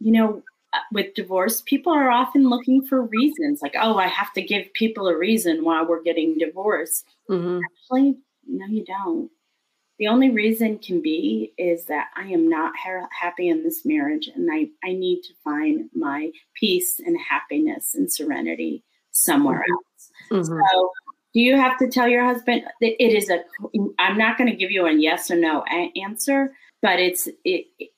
you 0.00 0.12
know, 0.12 0.42
with 0.92 1.14
divorce, 1.14 1.62
people 1.62 1.94
are 1.94 2.10
often 2.10 2.50
looking 2.50 2.84
for 2.84 3.06
reasons 3.06 3.62
like, 3.62 3.74
oh, 3.80 3.96
I 3.96 4.08
have 4.08 4.34
to 4.34 4.42
give 4.42 4.70
people 4.74 5.08
a 5.08 5.16
reason 5.16 5.64
why 5.64 5.82
we're 5.82 6.02
getting 6.02 6.36
divorced. 6.36 7.06
Mm-hmm. 7.30 7.60
Actually, 7.64 8.18
no, 8.46 8.66
you 8.66 8.84
don't. 8.84 9.30
The 9.98 10.08
only 10.08 10.30
reason 10.30 10.78
can 10.78 11.00
be 11.00 11.52
is 11.56 11.86
that 11.86 12.08
I 12.16 12.24
am 12.24 12.48
not 12.48 12.72
ha- 12.76 13.08
happy 13.18 13.48
in 13.48 13.62
this 13.62 13.84
marriage 13.84 14.28
and 14.34 14.50
I, 14.52 14.68
I 14.84 14.92
need 14.92 15.22
to 15.22 15.34
find 15.44 15.88
my 15.94 16.30
peace 16.54 16.98
and 16.98 17.16
happiness 17.18 17.94
and 17.94 18.12
serenity 18.12 18.82
somewhere 19.12 19.62
mm-hmm. 19.62 20.34
else. 20.34 20.48
Mm-hmm. 20.48 20.60
So, 20.60 20.90
do 21.32 21.40
you 21.40 21.56
have 21.56 21.78
to 21.78 21.88
tell 21.88 22.08
your 22.08 22.24
husband 22.24 22.62
that 22.80 23.02
it 23.02 23.12
is 23.12 23.28
a, 23.28 23.42
I'm 23.98 24.16
not 24.16 24.38
going 24.38 24.50
to 24.50 24.56
give 24.56 24.70
you 24.70 24.86
a 24.86 24.92
yes 24.92 25.30
or 25.30 25.36
no 25.36 25.64
a- 25.72 25.92
answer, 26.00 26.54
but 26.80 27.00
it's, 27.00 27.26
it, 27.44 27.66
it 27.78 27.90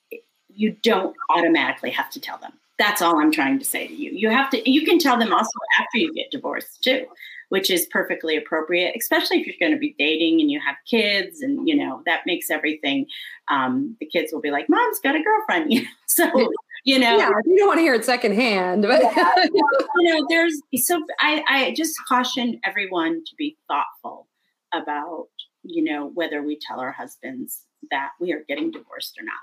you 0.48 0.76
don't 0.82 1.14
automatically 1.30 1.90
have 1.90 2.10
to 2.10 2.20
tell 2.20 2.38
them. 2.38 2.52
That's 2.78 3.02
all 3.02 3.18
I'm 3.18 3.32
trying 3.32 3.58
to 3.58 3.64
say 3.64 3.86
to 3.86 3.94
you. 3.94 4.10
You 4.10 4.30
have 4.30 4.50
to, 4.50 4.70
you 4.70 4.84
can 4.84 4.98
tell 4.98 5.18
them 5.18 5.32
also 5.32 5.50
after 5.78 5.98
you 5.98 6.12
get 6.14 6.30
divorced 6.30 6.82
too, 6.82 7.06
which 7.48 7.70
is 7.70 7.86
perfectly 7.90 8.36
appropriate, 8.36 8.94
especially 8.98 9.40
if 9.40 9.46
you're 9.46 9.56
going 9.60 9.72
to 9.72 9.78
be 9.78 9.94
dating 9.98 10.40
and 10.40 10.50
you 10.50 10.60
have 10.60 10.76
kids 10.88 11.40
and, 11.40 11.68
you 11.68 11.76
know, 11.76 12.02
that 12.06 12.22
makes 12.26 12.50
everything, 12.50 13.06
um, 13.48 13.96
the 14.00 14.06
kids 14.06 14.32
will 14.32 14.40
be 14.40 14.50
like, 14.50 14.68
mom's 14.68 14.98
got 15.00 15.14
a 15.14 15.22
girlfriend, 15.22 15.72
you 15.72 15.82
know? 15.82 15.88
so, 16.06 16.52
you 16.84 16.98
know, 16.98 17.16
yeah, 17.16 17.30
you 17.44 17.56
don't 17.58 17.68
want 17.68 17.78
to 17.78 17.82
hear 17.82 17.94
it 17.94 18.04
secondhand, 18.04 18.82
but 18.82 19.02
yeah, 19.02 19.34
you 19.54 20.14
know, 20.14 20.26
there's, 20.28 20.60
so 20.76 21.00
I, 21.20 21.42
I 21.48 21.74
just 21.74 21.96
caution 22.08 22.60
everyone 22.64 23.24
to 23.24 23.34
be 23.36 23.56
thoughtful 23.68 24.28
about, 24.74 25.28
you 25.62 25.84
know, 25.84 26.10
whether 26.14 26.42
we 26.42 26.58
tell 26.60 26.80
our 26.80 26.92
husbands 26.92 27.62
that 27.90 28.10
we 28.20 28.32
are 28.32 28.44
getting 28.48 28.70
divorced 28.70 29.16
or 29.18 29.24
not. 29.24 29.34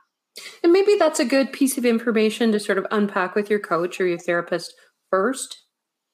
And 0.63 0.71
maybe 0.73 0.95
that's 0.97 1.19
a 1.19 1.25
good 1.25 1.53
piece 1.53 1.77
of 1.77 1.85
information 1.85 2.51
to 2.51 2.59
sort 2.59 2.77
of 2.77 2.87
unpack 2.91 3.35
with 3.35 3.49
your 3.49 3.59
coach 3.59 4.01
or 4.01 4.07
your 4.07 4.17
therapist 4.17 4.73
1st 5.13 5.55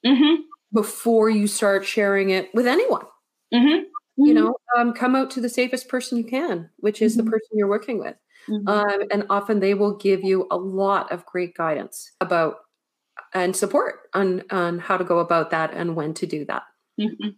mm-hmm. 0.06 0.42
Before 0.72 1.30
you 1.30 1.48
start 1.48 1.86
sharing 1.86 2.30
it 2.30 2.50
with 2.54 2.68
anyone. 2.68 3.06
Mm-hmm. 3.54 3.84
You 4.18 4.34
know, 4.34 4.56
um, 4.78 4.94
come 4.94 5.16
out 5.16 5.32
to 5.32 5.42
the 5.42 5.50
safest 5.50 5.88
person 5.88 6.18
you 6.18 6.26
can, 6.26 6.70
which 6.78 7.02
is 7.02 7.16
the 7.16 7.24
mm-hmm. 7.24 7.32
person 7.32 7.50
you're 7.54 7.70
working 7.70 8.00
with. 8.00 8.16
Mm-hmm. 8.50 8.68
Um, 8.68 9.04
and 9.12 9.26
often 9.30 9.60
they 9.60 9.74
will 9.74 9.96
give 9.96 10.24
you 10.24 10.46
a 10.52 10.58
lot 10.58 11.12
of 11.12 11.26
great 11.26 11.56
guidance 11.56 12.12
about 12.20 12.58
and 13.34 13.56
support 13.56 14.10
on, 14.14 14.44
on 14.52 14.80
how 14.80 14.98
to 14.98 15.04
go 15.04 15.20
about 15.20 15.52
that 15.52 15.74
and 15.74 15.96
when 15.96 16.14
to 16.16 16.26
do 16.26 16.46
that. 16.46 16.64
Mm-hmm. 17.00 17.30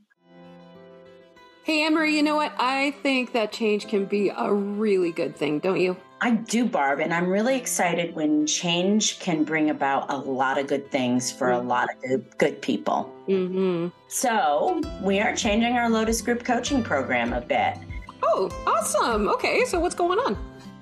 Hey, 1.63 1.85
Anne-Marie, 1.85 2.15
you 2.15 2.23
know 2.23 2.35
what? 2.35 2.53
I 2.57 2.91
think 3.03 3.33
that 3.33 3.51
change 3.51 3.87
can 3.87 4.05
be 4.05 4.29
a 4.29 4.51
really 4.51 5.11
good 5.11 5.35
thing, 5.35 5.59
don't 5.59 5.79
you? 5.79 5.95
I 6.23 6.31
do, 6.31 6.65
Barb, 6.65 6.99
and 6.99 7.11
I'm 7.11 7.27
really 7.27 7.55
excited 7.55 8.13
when 8.13 8.45
change 8.45 9.19
can 9.19 9.43
bring 9.43 9.71
about 9.71 10.05
a 10.11 10.15
lot 10.15 10.59
of 10.59 10.67
good 10.67 10.91
things 10.91 11.31
for 11.31 11.49
a 11.49 11.59
lot 11.59 11.89
of 11.89 11.99
good, 11.99 12.37
good 12.37 12.61
people. 12.61 13.11
Mm-hmm. 13.27 13.87
So, 14.07 14.81
we 15.01 15.19
are 15.19 15.35
changing 15.35 15.73
our 15.73 15.89
Lotus 15.89 16.21
Group 16.21 16.43
coaching 16.43 16.83
program 16.83 17.33
a 17.33 17.41
bit. 17.41 17.75
Oh, 18.21 18.51
awesome. 18.67 19.29
Okay, 19.29 19.65
so 19.65 19.79
what's 19.79 19.95
going 19.95 20.19
on? 20.19 20.37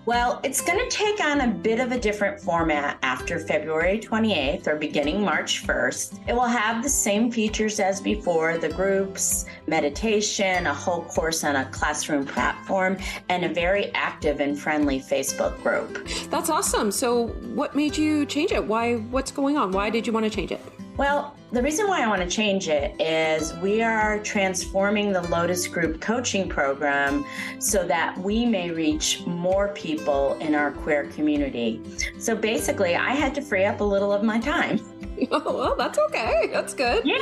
Well, 0.10 0.40
it's 0.44 0.62
going 0.62 0.80
to 0.80 0.90
take 0.90 1.24
on 1.24 1.42
a 1.42 1.48
bit 1.48 1.80
of 1.80 1.92
a 1.92 2.00
different 2.00 2.42
format 2.42 2.98
after 3.04 3.40
February 3.40 4.00
28th 4.00 4.66
or 4.66 4.76
beginning 4.76 5.24
March 5.24 5.68
1st. 5.68 6.28
It 6.28 6.34
will 6.34 6.48
have 6.48 6.82
the 6.82 6.90
same 6.90 7.32
features 7.32 7.80
as 7.80 8.02
before 8.02 8.58
the 8.58 8.70
groups, 8.70 9.46
meditation, 9.68 10.66
a 10.66 10.74
whole 10.74 11.04
course 11.04 11.44
on 11.44 11.58
a 11.58 11.66
classroom 11.66 12.26
platform, 12.26 12.98
and 13.30 13.46
a 13.46 13.50
very 13.50 13.94
active 13.94 14.40
and 14.40 14.60
friendly 14.60 15.00
Facebook 15.00 15.62
group. 15.62 16.08
That's 16.32 16.50
awesome. 16.50 16.90
So, 16.90 17.28
what 17.54 17.76
made 17.76 17.96
you 17.96 18.26
change 18.26 18.52
it? 18.52 18.66
Why? 18.66 18.96
What's 18.96 19.30
going 19.30 19.60
on? 19.60 19.72
Why 19.72 19.92
did 19.92 20.08
you 20.08 20.14
want 20.14 20.24
to 20.24 20.32
change 20.32 20.52
it? 20.52 20.60
Well, 20.98 21.36
The 21.52 21.64
reason 21.64 21.88
why 21.88 22.04
I 22.04 22.08
want 22.08 22.22
to 22.22 22.30
change 22.30 22.68
it 22.68 22.94
is 23.02 23.56
we 23.56 23.82
are 23.82 24.20
transforming 24.20 25.12
the 25.12 25.24
Lotus 25.30 25.68
Group 25.68 26.00
coaching 26.00 26.48
program 26.48 27.26
so 27.58 27.88
that 27.88 28.16
we 28.20 28.46
may 28.46 28.70
reach 28.70 29.26
more 29.26 29.70
people 29.70 30.36
in 30.36 30.54
our 30.54 30.72
queer 30.72 31.06
community. 31.06 31.82
So 32.20 32.36
basically, 32.36 32.96
I 32.96 33.16
had 33.16 33.34
to 33.34 33.42
free 33.42 33.66
up 33.66 33.80
a 33.80 33.84
little 33.84 34.14
of 34.14 34.22
my 34.22 34.40
time. 34.40 34.80
Oh, 35.32 35.58
well, 35.58 35.76
that's 35.76 35.98
okay. 35.98 36.50
That's 36.52 36.74
good. 36.74 37.06
Yeah, 37.06 37.18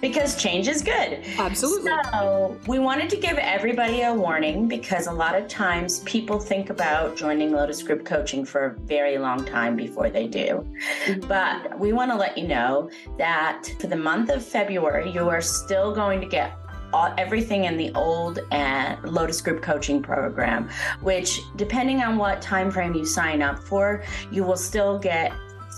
because 0.00 0.36
change 0.36 0.68
is 0.68 0.82
good. 0.82 1.24
Absolutely. 1.38 1.92
So, 2.12 2.58
we 2.66 2.78
wanted 2.78 3.08
to 3.10 3.16
give 3.16 3.38
everybody 3.38 4.02
a 4.02 4.12
warning 4.12 4.68
because 4.68 5.06
a 5.06 5.12
lot 5.12 5.34
of 5.34 5.48
times 5.48 6.00
people 6.00 6.38
think 6.38 6.70
about 6.70 7.16
joining 7.16 7.52
Lotus 7.52 7.82
Group 7.82 8.04
coaching 8.04 8.44
for 8.44 8.66
a 8.66 8.74
very 8.80 9.18
long 9.18 9.44
time 9.44 9.76
before 9.76 10.10
they 10.10 10.26
do. 10.26 10.66
Mm-hmm. 11.06 11.28
But 11.28 11.78
we 11.78 11.92
want 11.92 12.10
to 12.10 12.16
let 12.16 12.36
you 12.36 12.46
know 12.46 12.90
that 13.18 13.49
for 13.80 13.86
the 13.86 13.96
month 13.96 14.30
of 14.30 14.44
February, 14.44 15.10
you 15.10 15.28
are 15.28 15.40
still 15.40 15.94
going 15.94 16.20
to 16.20 16.26
get 16.26 16.56
all, 16.92 17.12
everything 17.18 17.64
in 17.64 17.76
the 17.76 17.92
old 17.94 18.40
and 18.50 19.02
Lotus 19.04 19.40
Group 19.40 19.62
coaching 19.62 20.02
program, 20.02 20.68
which 21.00 21.40
depending 21.56 22.02
on 22.02 22.16
what 22.16 22.42
time 22.42 22.70
frame 22.70 22.94
you 22.94 23.04
sign 23.04 23.42
up 23.42 23.58
for, 23.58 24.02
you 24.30 24.44
will 24.44 24.56
still 24.56 24.98
get 24.98 25.32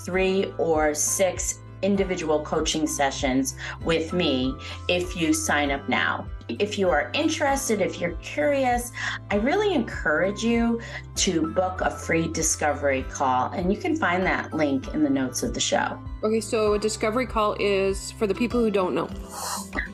three 0.04 0.52
or 0.58 0.94
six 0.94 1.60
individual 1.82 2.42
coaching 2.42 2.86
sessions 2.86 3.56
with 3.84 4.12
me 4.12 4.54
if 4.88 5.16
you 5.16 5.32
sign 5.32 5.70
up 5.70 5.88
now. 5.88 6.26
If 6.48 6.78
you 6.78 6.90
are 6.90 7.10
interested, 7.14 7.80
if 7.80 8.00
you're 8.00 8.16
curious, 8.22 8.92
I 9.30 9.36
really 9.36 9.74
encourage 9.74 10.42
you 10.42 10.80
to 11.16 11.52
book 11.52 11.80
a 11.80 11.90
free 11.90 12.28
discovery 12.28 13.04
call, 13.10 13.52
and 13.52 13.72
you 13.72 13.78
can 13.78 13.96
find 13.96 14.24
that 14.26 14.52
link 14.52 14.92
in 14.94 15.02
the 15.02 15.10
notes 15.10 15.42
of 15.42 15.54
the 15.54 15.60
show. 15.60 15.98
Okay, 16.24 16.40
so 16.40 16.74
a 16.74 16.78
discovery 16.78 17.26
call 17.26 17.56
is 17.58 18.12
for 18.12 18.26
the 18.26 18.34
people 18.34 18.60
who 18.60 18.70
don't 18.70 18.94
know. 18.94 19.06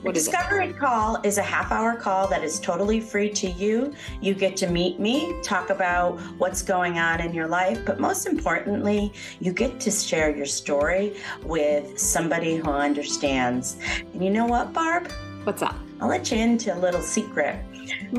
What 0.02 0.16
is 0.16 0.26
discovery 0.26 0.72
call 0.74 1.20
is 1.22 1.38
a 1.38 1.42
half 1.42 1.72
hour 1.72 1.96
call 1.96 2.28
that 2.28 2.44
is 2.44 2.60
totally 2.60 3.00
free 3.00 3.30
to 3.30 3.50
you. 3.50 3.94
You 4.20 4.34
get 4.34 4.56
to 4.58 4.68
meet 4.68 5.00
me, 5.00 5.34
talk 5.42 5.70
about 5.70 6.20
what's 6.38 6.62
going 6.62 6.98
on 6.98 7.20
in 7.20 7.32
your 7.32 7.48
life, 7.48 7.84
but 7.86 7.98
most 7.98 8.26
importantly, 8.26 9.12
you 9.40 9.52
get 9.52 9.80
to 9.80 9.90
share 9.90 10.34
your 10.36 10.46
story 10.46 11.16
with 11.44 11.98
somebody 11.98 12.56
who 12.56 12.70
understands. 12.70 13.76
And 14.12 14.22
you 14.22 14.30
know 14.30 14.46
what, 14.46 14.72
Barb? 14.72 15.10
What's 15.44 15.62
up? 15.62 15.76
I'll 16.00 16.08
let 16.08 16.30
you 16.30 16.38
into 16.38 16.74
a 16.74 16.78
little 16.78 17.00
secret. 17.00 17.56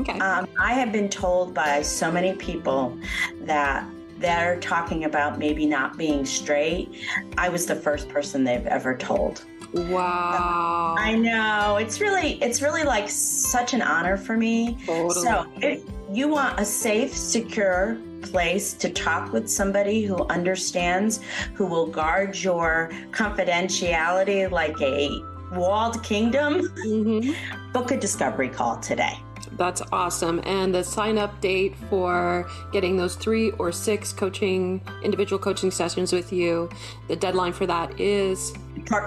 Okay. 0.00 0.18
Um, 0.18 0.48
I 0.58 0.74
have 0.74 0.92
been 0.92 1.08
told 1.08 1.54
by 1.54 1.82
so 1.82 2.10
many 2.10 2.34
people 2.34 2.98
that 3.42 3.86
they're 4.18 4.60
talking 4.60 5.04
about 5.04 5.38
maybe 5.38 5.66
not 5.66 5.96
being 5.96 6.26
straight. 6.26 6.90
I 7.38 7.48
was 7.48 7.66
the 7.66 7.76
first 7.76 8.08
person 8.08 8.44
they've 8.44 8.66
ever 8.66 8.96
told. 8.96 9.44
Wow. 9.72 10.96
I 10.98 11.14
know. 11.14 11.76
It's 11.76 12.00
really 12.00 12.42
it's 12.42 12.60
really 12.60 12.82
like 12.82 13.08
such 13.08 13.72
an 13.72 13.82
honor 13.82 14.16
for 14.16 14.36
me. 14.36 14.76
Totally. 14.84 15.24
So, 15.24 15.46
if 15.62 15.82
you 16.12 16.28
want 16.28 16.58
a 16.58 16.64
safe, 16.64 17.16
secure 17.16 17.96
place 18.22 18.74
to 18.74 18.90
talk 18.90 19.32
with 19.32 19.48
somebody 19.48 20.02
who 20.02 20.24
understands, 20.26 21.20
who 21.54 21.66
will 21.66 21.86
guard 21.86 22.36
your 22.36 22.90
confidentiality 23.12 24.50
like 24.50 24.78
a 24.80 25.22
walled 25.52 26.02
kingdom, 26.02 26.60
mm-hmm. 26.84 27.72
book 27.72 27.90
a 27.90 27.96
discovery 27.96 28.48
call 28.48 28.78
today. 28.78 29.18
That's 29.52 29.82
awesome. 29.92 30.40
And 30.44 30.74
the 30.74 30.82
sign 30.82 31.18
up 31.18 31.40
date 31.40 31.74
for 31.88 32.48
getting 32.72 32.96
those 32.96 33.16
three 33.16 33.50
or 33.52 33.72
six 33.72 34.12
coaching, 34.12 34.80
individual 35.02 35.38
coaching 35.38 35.70
sessions 35.70 36.12
with 36.12 36.32
you, 36.32 36.70
the 37.08 37.16
deadline 37.16 37.52
for 37.52 37.66
that 37.66 37.98
is 38.00 38.52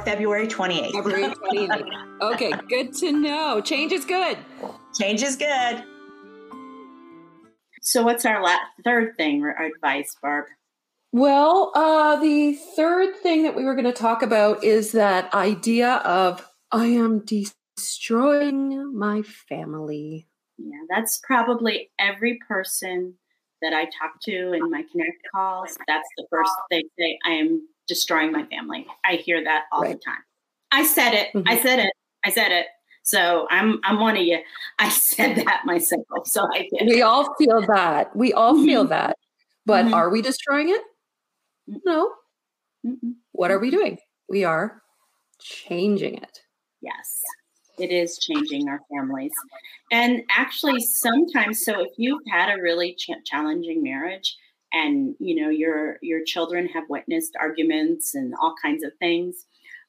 February 0.06 0.48
28th. 0.48 0.92
February 0.92 1.24
28th. 1.24 2.22
okay, 2.22 2.52
good 2.70 2.94
to 2.94 3.12
know. 3.12 3.62
Change 3.62 3.92
is 3.92 4.06
good. 4.06 4.38
Change 5.00 5.24
is 5.24 5.36
good. 5.36 5.84
So, 7.82 8.04
what's 8.04 8.26
our 8.26 8.42
last, 8.42 8.62
third 8.86 9.18
thing 9.18 9.44
or 9.44 9.52
advice, 9.52 10.16
Barb? 10.22 10.46
Well, 11.14 11.72
uh, 11.76 12.16
the 12.20 12.54
third 12.76 13.16
thing 13.18 13.44
that 13.44 13.56
we 13.56 13.64
were 13.66 13.76
going 13.76 13.86
to 13.86 13.94
talk 13.94 14.24
about 14.24 14.64
is 14.64 14.94
that 14.94 15.32
idea 15.32 15.98
of 15.98 16.44
I 16.72 16.88
am 16.88 17.24
destroying 17.24 18.98
my 18.98 19.22
family. 19.22 20.28
Yeah, 20.58 20.72
that's 20.90 21.22
probably 21.24 21.92
every 22.00 22.40
person 22.48 23.14
that 23.62 23.74
I 23.74 23.84
talk 23.84 24.20
to 24.24 24.54
in 24.54 24.72
my 24.72 24.84
connect 24.92 25.22
calls. 25.34 25.78
That's 25.88 26.08
the 26.18 26.26
first 26.32 26.52
thing 26.72 26.82
they 26.98 27.04
say, 27.04 27.20
I 27.28 27.34
am 27.34 27.68
destroying 27.88 28.32
my 28.32 28.46
family. 28.46 28.88
I 29.06 29.18
hear 29.18 29.44
that 29.44 29.66
all 29.72 29.84
right. 29.84 29.96
the 29.96 30.02
time. 30.04 30.24
I 30.72 30.84
said 30.84 31.14
it. 31.14 31.28
Mm-hmm. 31.36 31.48
I 31.48 31.60
said 31.62 31.78
it. 31.78 31.94
I 32.26 32.32
said 32.32 32.52
it. 32.52 32.66
So 33.04 33.46
I'm 33.52 33.80
I'm 33.84 34.00
one 34.00 34.18
of 34.18 34.24
you. 34.24 34.40
I 34.80 34.90
said 34.90 35.36
that 35.46 35.62
myself. 35.66 36.26
So 36.26 36.48
I 36.52 36.68
did. 36.76 36.88
We 36.88 37.04
all 37.04 37.36
feel 37.36 37.62
that. 37.68 38.16
We 38.16 38.34
all 38.34 38.56
mm-hmm. 38.56 38.66
feel 38.66 38.86
that. 38.86 39.16
But 39.68 39.86
mm-hmm. 39.86 39.94
are 39.94 40.10
we 40.10 40.24
destroying 40.24 40.70
it? 40.70 40.82
No. 41.68 42.12
Mm-mm. 42.86 43.14
What 43.32 43.52
are 43.52 43.60
we 43.60 43.70
doing? 43.70 43.98
We 44.30 44.44
are 44.44 44.82
changing 45.40 46.16
it. 46.16 46.40
Yes, 46.82 47.22
it 47.80 47.92
is 47.92 48.18
changing 48.18 48.68
our 48.68 48.82
families. 48.92 49.32
And 49.92 50.24
actually, 50.30 50.80
sometimes, 50.82 51.64
so 51.64 51.82
if 51.82 51.92
you've 51.98 52.22
had 52.30 52.50
a 52.50 52.62
really 52.62 52.94
ch- 52.96 53.12
challenging 53.26 53.82
marriage, 53.84 54.38
and 54.74 55.16
you 55.20 55.40
know 55.40 55.50
your 55.50 56.00
your 56.02 56.24
children 56.26 56.68
have 56.68 56.84
witnessed 56.90 57.36
arguments 57.40 58.16
and 58.16 58.34
all 58.42 58.56
kinds 58.62 58.84
of 58.84 58.92
things, 59.00 59.46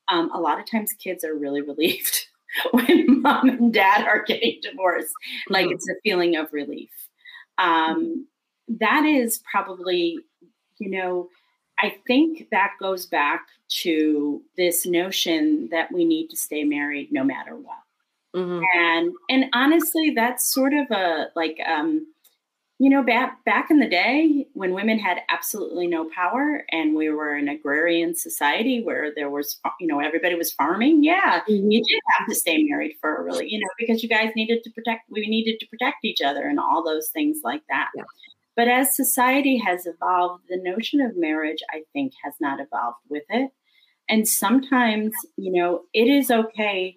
um, 0.09 0.31
a 0.33 0.41
lot 0.41 0.61
of 0.61 0.71
times 0.71 0.93
kids 0.93 1.25
are 1.25 1.35
really 1.35 1.61
relieved 1.73 2.27
when 2.73 3.23
mom 3.23 3.49
and 3.49 3.73
dad 3.75 4.07
are 4.07 4.23
getting 4.23 4.61
divorced. 4.63 5.13
Like 5.49 5.67
mm-hmm. 5.67 5.75
it's 5.75 5.89
a 5.89 6.01
feeling 6.05 6.37
of 6.37 6.53
relief. 6.53 6.91
Um, 7.59 8.27
that 8.69 9.05
is 9.05 9.43
probably, 9.51 10.19
you 10.79 10.91
know, 10.91 11.29
I 11.79 11.97
think 12.07 12.49
that 12.51 12.73
goes 12.81 13.07
back 13.07 13.47
to 13.83 14.43
this 14.57 14.87
notion 14.87 15.69
that 15.71 15.93
we 15.93 16.05
need 16.05 16.29
to 16.29 16.37
stay 16.37 16.65
married 16.65 17.13
no 17.13 17.25
matter 17.25 17.57
what. 17.57 17.79
Mm-hmm. 18.35 18.63
And 18.77 19.13
and 19.29 19.45
honestly, 19.53 20.13
that's 20.15 20.53
sort 20.53 20.73
of 20.75 20.91
a 20.91 21.27
like 21.37 21.59
um, 21.67 22.07
you 22.81 22.91
know 22.91 23.03
back 23.03 23.45
back 23.45 23.71
in 23.71 23.79
the 23.79 23.89
day 23.89 24.47
when 24.55 24.75
women 24.75 24.99
had 24.99 25.19
absolutely 25.29 25.87
no 25.87 26.11
power 26.11 26.65
and 26.71 26.97
we 26.97 27.11
were 27.11 27.35
an 27.35 27.49
agrarian 27.49 28.15
society 28.15 28.83
where 28.83 29.13
there 29.15 29.31
was 29.31 29.61
you 29.81 29.87
know 29.87 30.01
everybody 30.01 30.35
was 30.35 30.53
farming. 30.53 31.05
Yeah, 31.05 31.43
mm-hmm. 31.49 31.71
you 31.71 31.83
did 31.83 32.01
have 32.19 32.29
to 32.29 32.35
stay 32.35 32.65
married 32.65 32.97
for 33.01 33.17
a 33.17 33.23
really 33.23 33.49
you 33.49 33.61
know 33.61 33.69
because 33.79 34.03
you 34.03 34.09
guys 34.09 34.33
needed 34.35 34.65
to 34.65 34.71
protect 34.71 35.03
we 35.11 35.29
needed 35.29 35.61
to 35.61 35.67
protect 35.67 36.05
each 36.05 36.21
other 36.21 36.47
and 36.47 36.59
all 36.59 36.83
those 36.85 37.11
things 37.11 37.39
like 37.45 37.63
that. 37.69 37.91
Yeah. 37.95 38.03
But 38.57 38.69
as 38.69 38.97
society 38.97 39.57
has 39.59 39.87
evolved, 39.87 40.45
the 40.49 40.61
notion 40.63 41.01
of 41.01 41.17
marriage, 41.17 41.59
I 41.73 41.83
think, 41.93 42.13
has 42.23 42.35
not 42.41 42.61
evolved 42.61 42.99
with 43.09 43.25
it. 43.29 43.51
And 44.09 44.29
sometimes, 44.29 45.13
you 45.37 45.53
know, 45.53 45.83
it 45.93 46.09
is 46.09 46.31
okay 46.31 46.97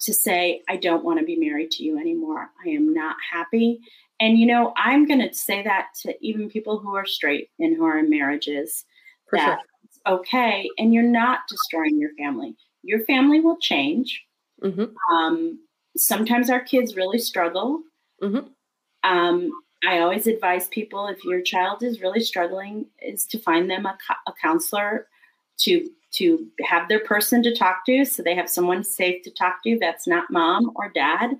to 0.00 0.12
say, 0.12 0.62
I 0.68 0.76
don't 0.76 1.04
want 1.04 1.20
to 1.20 1.24
be 1.24 1.36
married 1.36 1.70
to 1.72 1.84
you 1.84 1.98
anymore. 1.98 2.50
I 2.66 2.70
am 2.70 2.92
not 2.92 3.16
happy. 3.32 3.78
And, 4.18 4.38
you 4.38 4.46
know, 4.46 4.72
I'm 4.76 5.06
going 5.06 5.20
to 5.20 5.34
say 5.34 5.62
that 5.62 5.88
to 6.02 6.14
even 6.20 6.48
people 6.48 6.78
who 6.78 6.94
are 6.96 7.06
straight 7.06 7.50
and 7.58 7.76
who 7.76 7.84
are 7.84 7.98
in 7.98 8.10
marriages 8.10 8.84
For 9.28 9.38
that 9.38 9.58
sure. 9.58 9.66
it's 9.84 10.00
okay. 10.06 10.68
And 10.78 10.92
you're 10.92 11.02
not 11.02 11.40
destroying 11.48 12.00
your 12.00 12.10
family. 12.18 12.56
Your 12.82 13.00
family 13.04 13.40
will 13.40 13.58
change. 13.60 14.24
Mm-hmm. 14.62 15.14
Um, 15.14 15.60
sometimes 15.96 16.50
our 16.50 16.60
kids 16.60 16.96
really 16.96 17.18
struggle. 17.18 17.82
Mm-hmm. 18.22 18.48
Um, 19.08 19.50
I 19.86 19.98
always 19.98 20.26
advise 20.26 20.68
people 20.68 21.08
if 21.08 21.24
your 21.24 21.40
child 21.40 21.82
is 21.82 22.00
really 22.00 22.20
struggling, 22.20 22.86
is 23.00 23.26
to 23.26 23.38
find 23.38 23.70
them 23.70 23.86
a, 23.86 23.96
a 24.26 24.32
counselor 24.40 25.08
to 25.58 25.88
to 26.12 26.46
have 26.62 26.88
their 26.88 27.00
person 27.00 27.42
to 27.42 27.54
talk 27.54 27.86
to, 27.86 28.04
so 28.04 28.22
they 28.22 28.34
have 28.34 28.48
someone 28.48 28.84
safe 28.84 29.22
to 29.24 29.30
talk 29.30 29.62
to. 29.64 29.78
That's 29.80 30.06
not 30.06 30.30
mom 30.30 30.72
or 30.74 30.90
dad, 30.94 31.30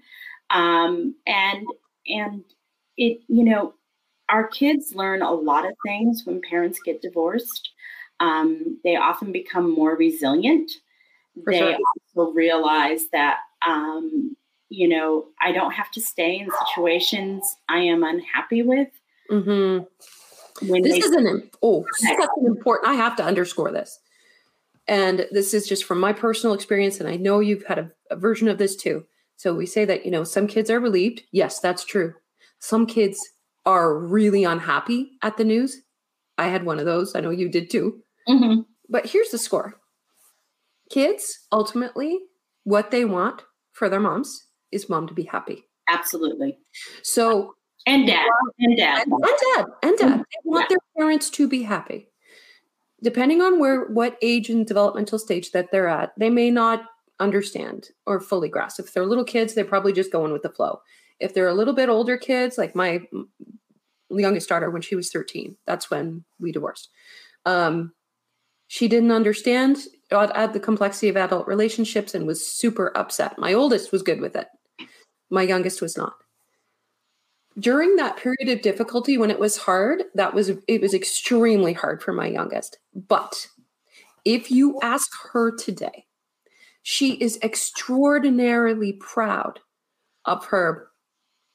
um, 0.50 1.14
and 1.26 1.66
and 2.07 2.44
it 2.96 3.20
you 3.28 3.44
know 3.44 3.74
our 4.28 4.48
kids 4.48 4.94
learn 4.94 5.22
a 5.22 5.31
lot 5.31 5.66
of 5.66 5.74
things 5.87 6.22
when 6.24 6.40
parents 6.40 6.81
get 6.85 7.02
divorced. 7.02 7.70
Um, 8.20 8.78
they 8.83 8.96
often 8.96 9.31
become 9.33 9.70
more 9.70 9.96
resilient. 9.96 10.70
For 11.44 11.52
they 11.52 11.59
sure. 11.59 11.76
also 12.16 12.33
realize 12.33 13.09
that 13.12 13.38
um, 13.66 14.37
you 14.72 14.88
know, 14.88 15.26
I 15.40 15.52
don't 15.52 15.72
have 15.72 15.90
to 15.92 16.00
stay 16.00 16.38
in 16.38 16.48
situations 16.66 17.56
I 17.68 17.78
am 17.78 18.02
unhappy 18.02 18.62
with. 18.62 18.88
Mm-hmm. 19.30 19.85
When 20.68 20.82
this 20.82 21.04
is 21.04 21.11
an 21.12 21.50
oh, 21.62 21.85
such 21.96 22.18
an 22.37 22.46
important. 22.46 22.90
I 22.90 22.94
have 22.94 23.16
to 23.16 23.24
underscore 23.24 23.72
this, 23.72 23.98
and 24.87 25.26
this 25.30 25.54
is 25.54 25.66
just 25.66 25.85
from 25.85 26.00
my 26.00 26.12
personal 26.12 26.54
experience, 26.54 27.00
and 27.00 27.08
I 27.08 27.16
know 27.16 27.40
you've 27.40 27.66
had 27.66 27.78
a, 27.78 27.90
a 28.11 28.16
version 28.16 28.48
of 28.48 28.58
this 28.58 28.76
too. 28.76 29.04
So 29.37 29.54
we 29.54 29.66
say 29.66 29.85
that 29.85 30.04
you 30.04 30.11
know 30.11 30.24
some 30.24 30.46
kids 30.46 30.70
are 30.70 30.80
relieved. 30.80 31.22
Yes, 31.32 31.61
that's 31.61 31.85
true. 31.85 32.14
Some 32.58 32.87
kids 32.87 33.18
are 33.64 33.98
really 33.98 34.44
unhappy 34.44 35.12
at 35.22 35.37
the 35.37 35.44
news. 35.44 35.82
I 36.38 36.48
had 36.48 36.64
one 36.64 36.78
of 36.78 36.85
those. 36.85 37.14
I 37.14 37.20
know 37.20 37.30
you 37.30 37.48
did 37.48 37.70
too. 37.70 38.02
Mm-hmm. 38.28 38.61
But 38.88 39.06
here's 39.06 39.30
the 39.30 39.38
score 39.38 39.74
kids 40.90 41.46
ultimately 41.50 42.18
what 42.64 42.90
they 42.90 43.04
want 43.04 43.42
for 43.72 43.88
their 43.88 44.00
moms 44.00 44.46
is 44.72 44.88
mom 44.88 45.06
to 45.06 45.14
be 45.14 45.24
happy. 45.24 45.64
Absolutely. 45.88 46.58
So 47.02 47.54
and 47.87 48.06
dad 48.06 48.28
and 48.58 48.76
dad 48.76 49.06
and, 49.06 49.12
and 49.12 49.38
dad 49.54 49.66
and 49.82 49.98
dad 49.98 50.18
they 50.20 50.38
want 50.44 50.62
yeah. 50.64 50.66
their 50.76 50.78
parents 50.96 51.30
to 51.30 51.48
be 51.48 51.62
happy. 51.62 52.08
Depending 53.02 53.42
on 53.42 53.58
where 53.58 53.87
what 53.87 54.16
age 54.22 54.48
and 54.48 54.66
developmental 54.66 55.18
stage 55.18 55.50
that 55.52 55.72
they're 55.72 55.88
at, 55.88 56.12
they 56.18 56.30
may 56.30 56.50
not 56.50 56.85
understand 57.18 57.88
or 58.06 58.20
fully 58.20 58.48
grasp. 58.48 58.78
If 58.78 58.92
they're 58.92 59.06
little 59.06 59.24
kids, 59.24 59.54
they're 59.54 59.64
probably 59.64 59.92
just 59.92 60.12
going 60.12 60.32
with 60.32 60.42
the 60.42 60.50
flow. 60.50 60.80
If 61.18 61.35
they're 61.35 61.48
a 61.48 61.54
little 61.54 61.74
bit 61.74 61.88
older 61.88 62.16
kids, 62.16 62.58
like 62.58 62.74
my 62.76 63.02
youngest 64.11 64.48
daughter 64.48 64.70
when 64.70 64.82
she 64.82 64.94
was 64.94 65.11
13, 65.11 65.56
that's 65.66 65.90
when 65.90 66.24
we 66.38 66.52
divorced. 66.52 66.90
Um, 67.44 67.92
she 68.68 68.88
didn't 68.88 69.12
understand 69.12 69.78
the 70.11 70.61
complexity 70.62 71.08
of 71.08 71.16
adult 71.16 71.46
relationships 71.46 72.14
and 72.14 72.26
was 72.26 72.46
super 72.46 72.92
upset. 72.96 73.38
My 73.38 73.52
oldest 73.52 73.92
was 73.92 74.02
good 74.02 74.20
with 74.20 74.37
it. 74.37 74.48
My 75.33 75.42
youngest 75.42 75.81
was 75.81 75.97
not. 75.97 76.12
During 77.59 77.97
that 77.97 78.18
period 78.18 78.51
of 78.51 78.61
difficulty 78.61 79.16
when 79.16 79.31
it 79.31 79.38
was 79.38 79.57
hard, 79.57 80.05
that 80.14 80.35
was 80.35 80.51
it 80.68 80.83
was 80.83 80.92
extremely 80.92 81.73
hard 81.73 82.03
for 82.03 82.12
my 82.12 82.27
youngest. 82.27 82.79
But 82.95 83.49
if 84.27 84.51
you 84.51 84.79
ask 84.83 85.11
her 85.33 85.57
today, 85.57 86.05
she 86.83 87.14
is 87.14 87.38
extraordinarily 87.42 88.92
proud 88.92 89.61
of 90.27 90.45
her 90.47 90.88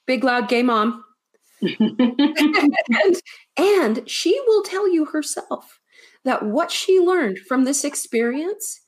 big 0.07 0.23
loud 0.23 0.49
gay 0.49 0.63
mom. 0.63 1.03
and, 1.61 3.21
and 3.57 4.09
she 4.09 4.39
will 4.47 4.63
tell 4.63 4.91
you 4.91 5.05
herself 5.05 5.79
that 6.25 6.43
what 6.43 6.71
she 6.71 6.99
learned 6.99 7.37
from 7.39 7.63
this 7.63 7.83
experience 7.83 8.81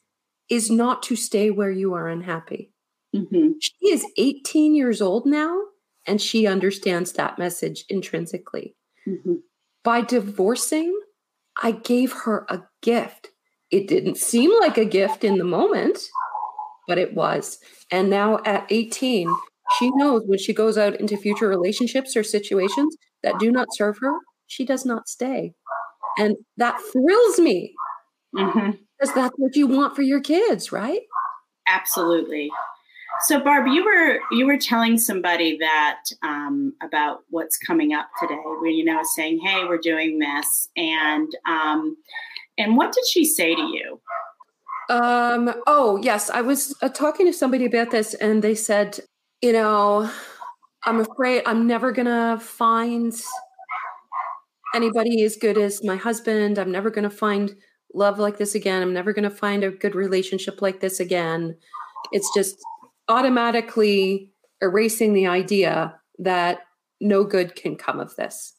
is 0.50 0.72
not 0.72 1.04
to 1.04 1.16
stay 1.16 1.52
where 1.52 1.72
you 1.72 1.94
are 1.94 2.08
unhappy. 2.08 2.72
Mm-hmm. 3.16 3.52
She 3.60 3.90
is 3.90 4.06
18 4.18 4.76
years 4.76 5.02
old 5.02 5.26
now, 5.26 5.58
and 6.06 6.22
she 6.22 6.48
understands 6.48 7.14
that 7.14 7.40
message 7.40 7.86
intrinsically. 7.90 8.76
Mm-hmm. 9.08 9.36
By 9.84 10.02
divorcing, 10.02 10.98
I 11.62 11.72
gave 11.72 12.14
her 12.14 12.46
a 12.50 12.64
gift. 12.82 13.30
It 13.72 13.88
didn't 13.88 14.18
seem 14.18 14.52
like 14.60 14.78
a 14.78 14.86
gift 14.86 15.24
in 15.24 15.38
the 15.38 15.44
moment, 15.44 16.00
but 16.88 16.98
it 16.98 17.14
was. 17.14 17.60
And 17.92 18.10
now 18.10 18.40
at 18.46 18.68
18, 18.70 19.34
she 19.78 19.92
knows 19.96 20.24
when 20.26 20.40
she 20.40 20.54
goes 20.54 20.78
out 20.78 21.00
into 21.00 21.18
future 21.18 21.48
relationships 21.48 22.16
or 22.16 22.24
situations 22.24 22.96
that 23.24 23.40
do 23.40 23.52
not 23.52 23.68
serve 23.74 23.98
her, 24.02 24.14
she 24.48 24.66
does 24.66 24.86
not 24.86 25.08
stay. 25.08 25.54
And 26.18 26.36
that 26.58 26.80
thrills 26.92 27.40
me 27.40 27.74
mm-hmm. 28.36 28.72
because 29.00 29.14
that's 29.14 29.36
what 29.38 29.56
you 29.56 29.68
want 29.68 29.96
for 29.96 30.02
your 30.02 30.22
kids, 30.22 30.72
right? 30.72 31.02
Absolutely. 31.68 32.50
So, 33.24 33.40
Barb, 33.40 33.68
you 33.68 33.84
were 33.84 34.20
you 34.32 34.46
were 34.46 34.58
telling 34.58 34.98
somebody 34.98 35.58
that 35.58 36.04
um, 36.24 36.74
about 36.82 37.24
what's 37.30 37.58
coming 37.58 37.94
up 37.94 38.08
today. 38.20 38.36
Where 38.36 38.68
you 38.68 38.86
know, 38.86 39.02
saying, 39.04 39.40
"Hey, 39.40 39.66
we're 39.66 39.78
doing 39.78 40.20
this," 40.20 40.70
and 40.78 41.28
um, 41.46 41.98
and 42.58 42.78
what 42.78 42.94
did 42.94 43.06
she 43.08 43.26
say 43.26 43.56
to 43.56 43.62
you? 43.62 44.00
Um, 44.90 45.54
oh, 45.68 46.00
yes, 46.02 46.30
I 46.30 46.42
was 46.42 46.76
uh, 46.82 46.90
talking 46.90 47.26
to 47.26 47.34
somebody 47.34 47.66
about 47.66 47.92
this, 47.92 48.14
and 48.16 48.42
they 48.42 48.56
said, 48.56 49.00
you 49.42 49.54
know, 49.54 50.10
I'm 50.86 51.02
afraid 51.02 51.44
I'm 51.46 51.68
never 51.68 51.92
gonna 51.92 52.40
find 52.40 53.14
anybody 54.74 55.24
as 55.24 55.36
good 55.36 55.58
as 55.58 55.84
my 55.84 55.98
husband. 55.98 56.58
I'm 56.58 56.72
never 56.72 56.90
to 56.90 57.10
find 57.10 57.56
love 57.94 58.18
like 58.18 58.38
this 58.38 58.56
again. 58.56 58.82
I'm 58.82 58.94
never 58.94 59.14
to 59.14 59.30
find 59.30 59.64
a 59.64 59.72
good 59.72 59.96
relationship 59.96 60.62
like 60.62 60.80
this 60.80 61.00
again. 61.00 61.58
It's 62.12 62.30
just 62.34 62.58
automatically 63.10 64.32
erasing 64.62 65.14
the 65.14 65.28
idea 65.28 65.96
that 66.20 66.60
no 67.02 67.24
good 67.24 67.56
can 67.56 67.76
come 67.76 68.00
of 68.00 68.16
this. 68.16 68.54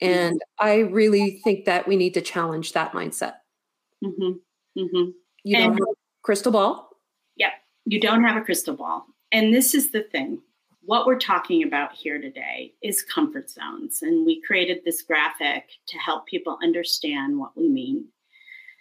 And 0.00 0.40
I 0.58 0.78
really 0.78 1.40
think 1.42 1.64
that 1.64 1.88
we 1.88 1.96
need 1.96 2.14
to 2.14 2.20
challenge 2.20 2.72
that 2.72 2.92
mindset. 2.92 3.34
Mm-hmm. 4.04 4.80
Mm-hmm. 4.80 5.10
You 5.44 5.56
don't 5.56 5.72
have 5.72 5.80
a 5.80 5.94
crystal 6.22 6.52
ball? 6.52 6.90
Yep. 7.36 7.52
You 7.86 8.00
don't 8.00 8.22
have 8.24 8.36
a 8.36 8.44
crystal 8.44 8.76
ball. 8.76 9.06
And 9.32 9.52
this 9.52 9.74
is 9.74 9.90
the 9.90 10.02
thing 10.02 10.40
what 10.88 11.06
we're 11.06 11.18
talking 11.18 11.64
about 11.64 11.92
here 11.92 12.18
today 12.18 12.72
is 12.82 13.02
comfort 13.02 13.50
zones. 13.50 14.00
And 14.00 14.24
we 14.24 14.40
created 14.40 14.78
this 14.86 15.02
graphic 15.02 15.68
to 15.86 15.98
help 15.98 16.24
people 16.24 16.58
understand 16.62 17.38
what 17.38 17.54
we 17.54 17.68
mean. 17.68 18.06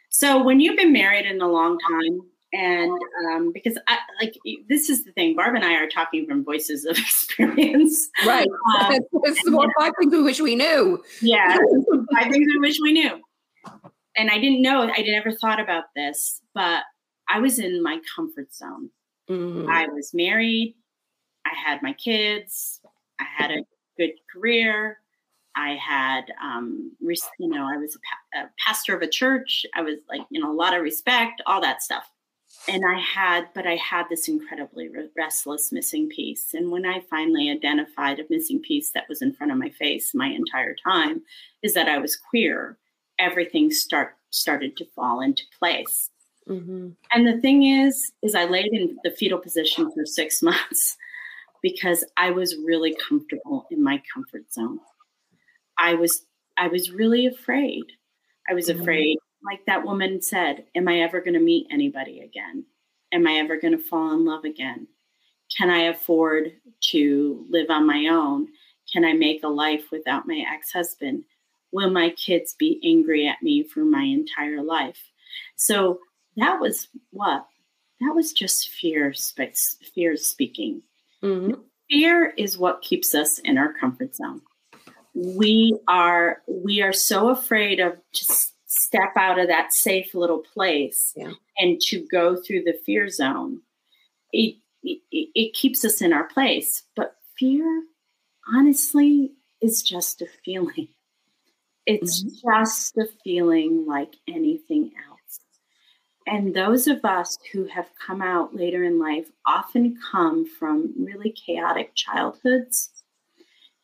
So 0.08 0.42
when 0.42 0.62
you've 0.62 0.78
been 0.78 0.94
married 0.94 1.26
in 1.26 1.42
a 1.42 1.52
long 1.52 1.78
time, 1.78 2.22
and 2.54 2.92
um, 3.26 3.52
because 3.54 3.78
I, 3.88 3.98
like 4.22 4.36
this 4.70 4.90
is 4.90 5.04
the 5.04 5.12
thing, 5.12 5.36
Barb 5.36 5.56
and 5.56 5.66
I 5.66 5.74
are 5.76 5.88
talking 5.88 6.26
from 6.26 6.46
voices 6.46 6.86
of 6.86 6.98
experience. 6.98 8.10
Right. 8.26 8.48
Um, 8.80 8.94
it's 9.24 9.44
the 9.44 9.72
five 9.80 9.94
things 10.00 10.14
we 10.14 10.24
wish 10.24 10.40
we 10.40 10.56
knew. 10.56 11.04
Yeah, 11.22 11.58
five 12.14 12.32
things 12.32 12.48
we 12.48 12.60
wish 12.60 12.78
we 12.82 12.94
knew. 12.94 13.20
And 14.16 14.32
I 14.32 14.40
didn't 14.40 14.64
know, 14.64 14.82
I 14.82 15.02
never 15.02 15.32
thought 15.32 15.60
about 15.60 15.86
this, 15.96 16.42
but 16.56 16.84
I 17.30 17.40
was 17.40 17.60
in 17.60 17.84
my 17.84 18.00
comfort 18.16 18.52
zone. 18.54 18.90
Mm-hmm. 19.30 19.70
I 19.70 19.88
was 19.88 20.12
married. 20.14 20.76
I 21.46 21.52
had 21.56 21.84
my 21.84 21.94
kids. 21.94 22.82
I 23.20 23.26
had 23.38 23.52
a 23.52 23.64
good 23.98 24.12
career. 24.34 24.98
I 25.56 25.76
had, 25.76 26.26
um, 26.42 26.92
you 27.02 27.48
know, 27.48 27.68
I 27.68 27.78
was 27.78 27.96
a, 27.96 28.00
pa- 28.00 28.46
a 28.46 28.50
pastor 28.66 28.96
of 28.96 29.02
a 29.02 29.08
church. 29.08 29.66
I 29.76 29.82
was 29.82 30.00
like, 30.10 30.22
you 30.30 30.40
know, 30.40 30.52
a 30.52 30.54
lot 30.54 30.76
of 30.76 30.82
respect, 30.82 31.42
all 31.46 31.62
that 31.62 31.82
stuff. 31.82 32.08
And 32.70 32.84
I 32.86 33.00
had, 33.00 33.48
but 33.56 33.66
I 33.66 33.76
had 33.76 34.08
this 34.10 34.28
incredibly 34.28 34.90
restless 35.16 35.72
missing 35.72 36.10
piece. 36.10 36.54
And 36.54 36.72
when 36.72 36.86
I 36.86 37.02
finally 37.10 37.50
identified 37.50 38.20
a 38.20 38.26
missing 38.30 38.60
piece 38.60 38.92
that 38.92 39.08
was 39.08 39.22
in 39.22 39.34
front 39.34 39.52
of 39.52 39.58
my 39.58 39.70
face 39.70 40.14
my 40.14 40.28
entire 40.28 40.76
time, 40.84 41.22
is 41.64 41.74
that 41.74 41.88
I 41.88 41.98
was 41.98 42.16
queer. 42.16 42.78
Everything 43.20 43.72
start 43.72 44.16
started 44.30 44.76
to 44.78 44.86
fall 44.96 45.22
into 45.22 45.44
place. 45.58 46.10
Mm-hmm. 46.48 46.90
And 47.12 47.28
the 47.28 47.40
thing 47.42 47.64
is, 47.64 48.12
is 48.22 48.36
I 48.36 48.46
laid 48.46 48.74
in 48.74 48.98
the 49.04 49.12
fetal 49.12 49.40
position 49.40 49.92
for 49.92 50.06
six 50.06 50.42
months 50.44 50.98
because 51.62 52.04
I 52.18 52.32
was 52.32 52.58
really 52.58 52.96
comfortable 53.08 53.66
in 53.72 53.84
my 53.84 54.02
comfort 54.14 54.52
zone. 54.54 54.80
I 55.78 55.94
was 55.94 56.26
I 56.58 56.68
was 56.68 56.92
really 56.92 57.28
afraid. 57.28 57.84
I 58.50 58.54
was 58.54 58.70
mm-hmm. 58.70 58.82
afraid, 58.82 59.18
like 59.48 59.66
that 59.66 59.86
woman 59.86 60.22
said, 60.22 60.66
am 60.76 60.88
I 60.88 61.00
ever 61.00 61.22
going 61.22 61.34
to 61.34 61.40
meet 61.40 61.68
anybody 61.72 62.20
again? 62.20 62.66
Am 63.14 63.26
I 63.26 63.38
ever 63.38 63.58
going 63.58 63.76
to 63.76 63.84
fall 63.84 64.12
in 64.14 64.26
love 64.26 64.44
again? 64.44 64.88
Can 65.58 65.70
I 65.70 65.84
afford 65.84 66.52
to 66.92 67.46
live 67.50 67.70
on 67.70 67.88
my 67.88 68.08
own? 68.08 68.48
Can 68.92 69.06
I 69.06 69.14
make 69.14 69.44
a 69.44 69.48
life 69.48 69.86
without 69.90 70.28
my 70.28 70.44
ex-husband? 70.54 71.24
Will 71.72 71.90
my 71.90 72.10
kids 72.12 72.56
be 72.60 72.82
angry 72.84 73.26
at 73.26 73.42
me 73.42 73.64
for 73.64 73.86
my 73.86 74.04
entire 74.04 74.62
life? 74.62 75.00
So 75.56 76.00
that 76.36 76.60
was 76.60 76.90
what? 77.12 77.46
That 78.02 78.14
was 78.14 78.34
just 78.34 78.70
fear, 78.70 79.14
fear 79.96 80.18
speaking. 80.18 80.82
Mm-hmm. 81.24 81.62
Fear 81.90 82.34
is 82.38 82.58
what 82.58 82.82
keeps 82.82 83.16
us 83.16 83.40
in 83.40 83.58
our 83.58 83.74
comfort 83.74 84.14
zone. 84.14 84.42
We 85.16 85.80
are 85.88 86.44
we 86.48 86.82
are 86.82 86.94
so 86.94 87.30
afraid 87.30 87.80
of 87.80 87.98
just 88.14 88.54
step 88.68 89.14
out 89.16 89.40
of 89.40 89.48
that 89.48 89.74
safe 89.74 90.14
little 90.14 90.40
place 90.40 91.14
yeah. 91.16 91.32
and 91.58 91.80
to 91.82 92.06
go 92.12 92.36
through 92.36 92.64
the 92.64 92.78
fear 92.86 93.10
zone. 93.10 93.62
It, 94.32 94.58
it, 94.84 95.00
it 95.12 95.54
keeps 95.54 95.84
us 95.84 96.02
in 96.02 96.14
our 96.14 96.26
place, 96.26 96.84
but 96.96 97.16
fear, 97.40 97.84
honestly, 98.54 99.32
is 99.62 99.82
just 99.82 100.22
a 100.22 100.28
feeling. 100.44 100.90
It's 101.86 102.24
mm-hmm. 102.24 102.52
just 102.52 102.98
a 102.98 103.08
feeling 103.24 103.86
like 103.88 104.16
anything 104.28 104.92
else. 105.10 105.40
And 106.28 106.54
those 106.54 106.88
of 106.88 107.06
us 107.06 107.38
who 107.54 107.66
have 107.68 107.90
come 108.06 108.22
out 108.22 108.54
later 108.54 108.84
in 108.84 109.00
life 109.00 109.32
often 109.46 109.98
come 110.12 110.46
from 110.46 110.94
really 110.98 111.32
chaotic 111.32 111.96
childhoods. 111.96 112.90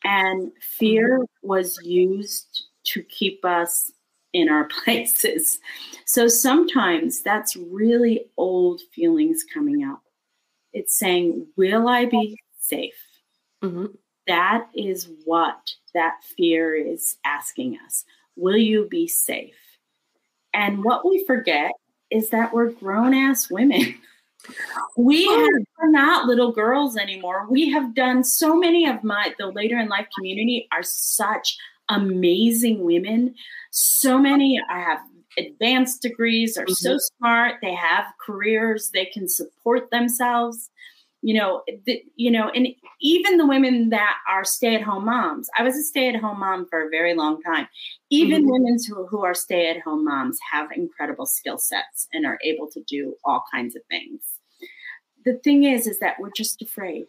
And 0.04 0.52
fear 0.60 1.19
mm-hmm. 1.19 1.48
was 1.48 1.80
used 1.84 2.65
to 2.88 3.02
keep 3.04 3.46
us 3.46 3.93
in 4.34 4.50
our 4.50 4.65
places. 4.84 5.60
So 6.06 6.28
sometimes 6.28 7.22
that's 7.22 7.56
really 7.56 8.26
old 8.38 8.82
feelings 8.93 9.43
coming 9.54 9.84
up. 9.84 10.02
It's 10.74 10.98
saying, 10.98 11.48
Will 11.56 11.88
I 11.88 12.06
be 12.06 12.38
safe? 12.60 12.93
Mm-hmm. 13.63 13.86
That 14.28 14.67
is 14.74 15.10
what 15.26 15.72
that 15.93 16.15
fear 16.38 16.76
is 16.76 17.17
asking 17.26 17.78
us. 17.86 18.04
Will 18.36 18.58
you 18.58 18.88
be 18.89 19.08
safe? 19.08 19.56
And 20.54 20.84
what 20.84 21.06
we 21.06 21.24
forget 21.26 21.72
is 22.10 22.30
that 22.30 22.54
we're 22.54 22.72
grown 22.72 23.13
ass 23.13 23.50
women. 23.50 23.96
We 24.98 25.26
have, 25.26 25.50
are 25.82 25.89
not 25.89 26.28
little 26.28 26.52
girls 26.52 26.98
anymore. 26.98 27.48
We 27.50 27.69
have 27.69 27.96
done 27.96 28.26
so 28.26 28.58
many 28.58 28.86
of 28.86 29.04
my 29.04 29.34
the 29.39 29.48
later 29.48 29.80
in 29.80 29.88
life 29.88 30.08
community 30.17 30.67
are 30.74 30.84
such 30.84 31.58
amazing 31.89 32.84
women. 32.84 33.36
So 33.72 34.17
many 34.19 34.60
I 34.69 34.80
have 34.80 35.00
advanced 35.38 36.02
degrees, 36.02 36.58
are 36.58 36.63
mm-hmm. 36.63 36.74
so 36.74 36.98
smart, 37.17 37.56
they 37.62 37.74
have 37.74 38.06
careers, 38.24 38.91
they 38.93 39.06
can 39.06 39.28
support 39.28 39.89
themselves. 39.91 40.69
You 41.26 41.36
know, 41.36 41.63
the, 41.86 42.04
you 42.17 42.30
know, 42.30 42.50
and 42.54 42.67
even 43.00 43.38
the 43.38 43.48
women 43.48 43.89
that 43.91 44.17
are 44.30 44.43
stay-at-home 44.43 45.06
moms. 45.06 45.50
I 45.58 45.63
was 45.63 45.74
a 45.74 45.82
stay-at-home 45.82 46.38
mom 46.38 46.67
for 46.69 46.86
a 46.86 46.89
very 46.89 47.15
long 47.15 47.41
time. 47.41 47.69
Even 48.10 48.41
mm-hmm. 48.41 48.52
women 48.52 48.78
who, 48.86 49.08
who 49.08 49.24
are 49.24 49.34
stay-at-home 49.34 50.04
moms 50.04 50.38
have 50.52 50.69
incredible 50.76 51.26
skill 51.26 51.58
sets 51.58 52.10
and 52.12 52.26
are 52.26 52.38
able 52.43 52.69
to 52.72 52.84
do 52.89 53.15
all 53.24 53.41
kinds 53.54 53.74
of 53.74 53.84
things. 53.89 54.22
The 55.24 55.36
thing 55.46 55.63
is, 55.63 55.88
is 55.88 56.00
that 56.00 56.17
we're 56.19 56.32
just 56.36 56.62
afraid 56.62 57.06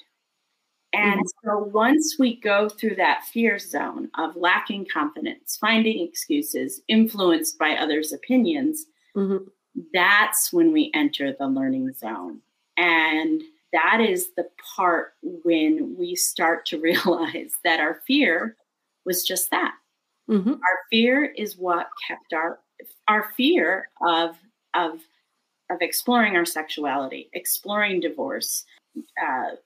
and 0.94 1.20
mm-hmm. 1.20 1.48
so 1.48 1.58
once 1.72 2.16
we 2.18 2.40
go 2.40 2.68
through 2.68 2.94
that 2.96 3.24
fear 3.24 3.58
zone 3.58 4.10
of 4.16 4.36
lacking 4.36 4.86
confidence, 4.92 5.56
finding 5.60 6.06
excuses, 6.06 6.82
influenced 6.88 7.58
by 7.58 7.72
others' 7.72 8.12
opinions, 8.12 8.86
mm-hmm. 9.16 9.44
that's 9.92 10.52
when 10.52 10.72
we 10.72 10.92
enter 10.94 11.32
the 11.32 11.48
learning 11.48 11.92
zone. 11.94 12.40
And 12.76 13.42
that 13.72 14.00
is 14.00 14.28
the 14.36 14.48
part 14.76 15.14
when 15.22 15.96
we 15.98 16.14
start 16.14 16.64
to 16.66 16.80
realize 16.80 17.52
that 17.64 17.80
our 17.80 18.00
fear 18.06 18.56
was 19.04 19.24
just 19.24 19.50
that. 19.50 19.74
Mm-hmm. 20.30 20.50
Our 20.50 20.78
fear 20.90 21.24
is 21.24 21.58
what 21.58 21.88
kept 22.08 22.32
our 22.32 22.60
our 23.08 23.30
fear 23.36 23.88
of 24.06 24.36
of 24.74 25.00
of 25.70 25.78
exploring 25.80 26.36
our 26.36 26.44
sexuality, 26.44 27.30
exploring 27.32 28.00
divorce, 28.00 28.64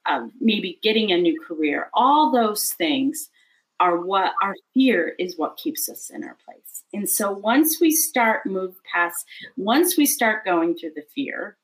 uh, 0.06 0.26
maybe 0.40 0.78
getting 0.82 1.12
a 1.12 1.18
new 1.18 1.40
career, 1.40 1.88
all 1.94 2.32
those 2.32 2.70
things 2.70 3.30
are 3.80 4.00
what 4.00 4.32
our 4.42 4.54
fear 4.74 5.14
is 5.18 5.38
what 5.38 5.56
keeps 5.56 5.88
us 5.88 6.10
in 6.10 6.24
our 6.24 6.36
place. 6.44 6.82
And 6.92 7.08
so 7.08 7.30
once 7.30 7.80
we 7.80 7.90
start 7.90 8.44
move 8.46 8.74
past, 8.92 9.24
once 9.56 9.96
we 9.96 10.06
start 10.06 10.44
going 10.44 10.76
through 10.76 10.92
the 10.96 11.04
fear, 11.14 11.56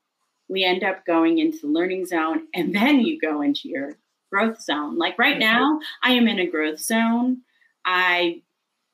we 0.48 0.64
end 0.64 0.84
up 0.84 1.04
going 1.06 1.38
into 1.38 1.58
the 1.62 1.68
learning 1.68 2.06
zone 2.06 2.46
and 2.54 2.74
then 2.74 3.00
you 3.00 3.18
go 3.18 3.42
into 3.42 3.68
your 3.68 3.96
growth 4.30 4.60
zone. 4.60 4.96
Like 4.98 5.18
right 5.18 5.38
now, 5.38 5.80
I 6.02 6.12
am 6.12 6.28
in 6.28 6.38
a 6.38 6.46
growth 6.46 6.80
zone. 6.80 7.38
I, 7.84 8.42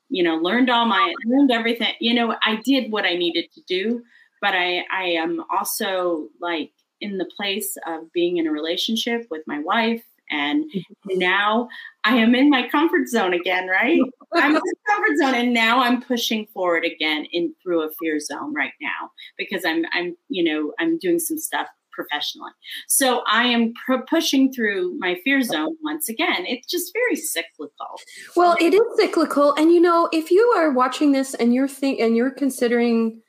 you 0.09 0.23
know, 0.23 0.37
learned 0.37 0.71
all 0.71 0.87
my 0.87 1.13
learned 1.27 1.51
everything. 1.51 1.95
You 2.01 2.15
know, 2.15 2.37
I 2.43 2.61
did 2.65 2.91
what 2.91 3.05
I 3.05 3.15
needed 3.15 3.51
to 3.53 3.61
do, 3.67 4.03
but 4.41 4.55
I 4.55 4.85
I 4.93 5.05
am 5.05 5.43
also 5.51 6.29
like 6.41 6.73
in 7.01 7.19
the 7.19 7.29
place 7.37 7.77
of 7.87 8.13
being 8.13 8.37
in 8.37 8.47
a 8.47 8.53
relationship 8.53 9.27
with 9.31 9.43
my 9.47 9.61
wife 9.61 10.03
and 10.31 10.65
mm-hmm. 10.65 11.19
now 11.19 11.69
I 12.05 12.17
am 12.17 12.35
in 12.35 12.51
my 12.51 12.69
comfort 12.69 13.09
zone 13.09 13.35
again, 13.35 13.69
right? 13.69 14.01
I'm 14.35 14.55
in 14.55 14.63
the 14.63 14.75
comfort 14.87 15.19
zone, 15.19 15.35
and 15.35 15.53
now 15.53 15.81
I'm 15.81 16.03
pushing 16.03 16.47
forward 16.47 16.85
again 16.85 17.27
in 17.33 17.55
through 17.63 17.83
a 17.83 17.91
fear 17.99 18.21
zone 18.21 18.55
right 18.55 18.73
now 18.81 19.11
because 19.37 19.65
I'm 19.65 19.85
I'm 19.93 20.17
you 20.29 20.45
know 20.45 20.73
I'm 20.79 20.99
doing 20.99 21.19
some 21.19 21.39
stuff 21.39 21.67
professionally. 21.93 22.53
So 22.87 23.23
I 23.27 23.45
am 23.45 23.75
pr- 23.85 24.05
pushing 24.09 24.53
through 24.53 24.97
my 24.99 25.17
fear 25.25 25.43
zone 25.43 25.77
once 25.83 26.09
again. 26.09 26.47
It's 26.47 26.69
just 26.69 26.93
very 26.93 27.17
cyclical. 27.17 28.01
Well, 28.37 28.57
it 28.61 28.73
is 28.73 28.81
cyclical, 28.97 29.53
and 29.55 29.73
you 29.73 29.81
know 29.81 30.09
if 30.13 30.31
you 30.31 30.43
are 30.57 30.71
watching 30.71 31.13
this 31.13 31.35
and 31.35 31.53
you're 31.53 31.69
think 31.69 31.99
and 32.01 32.17
you're 32.17 32.31
considering 32.31 33.21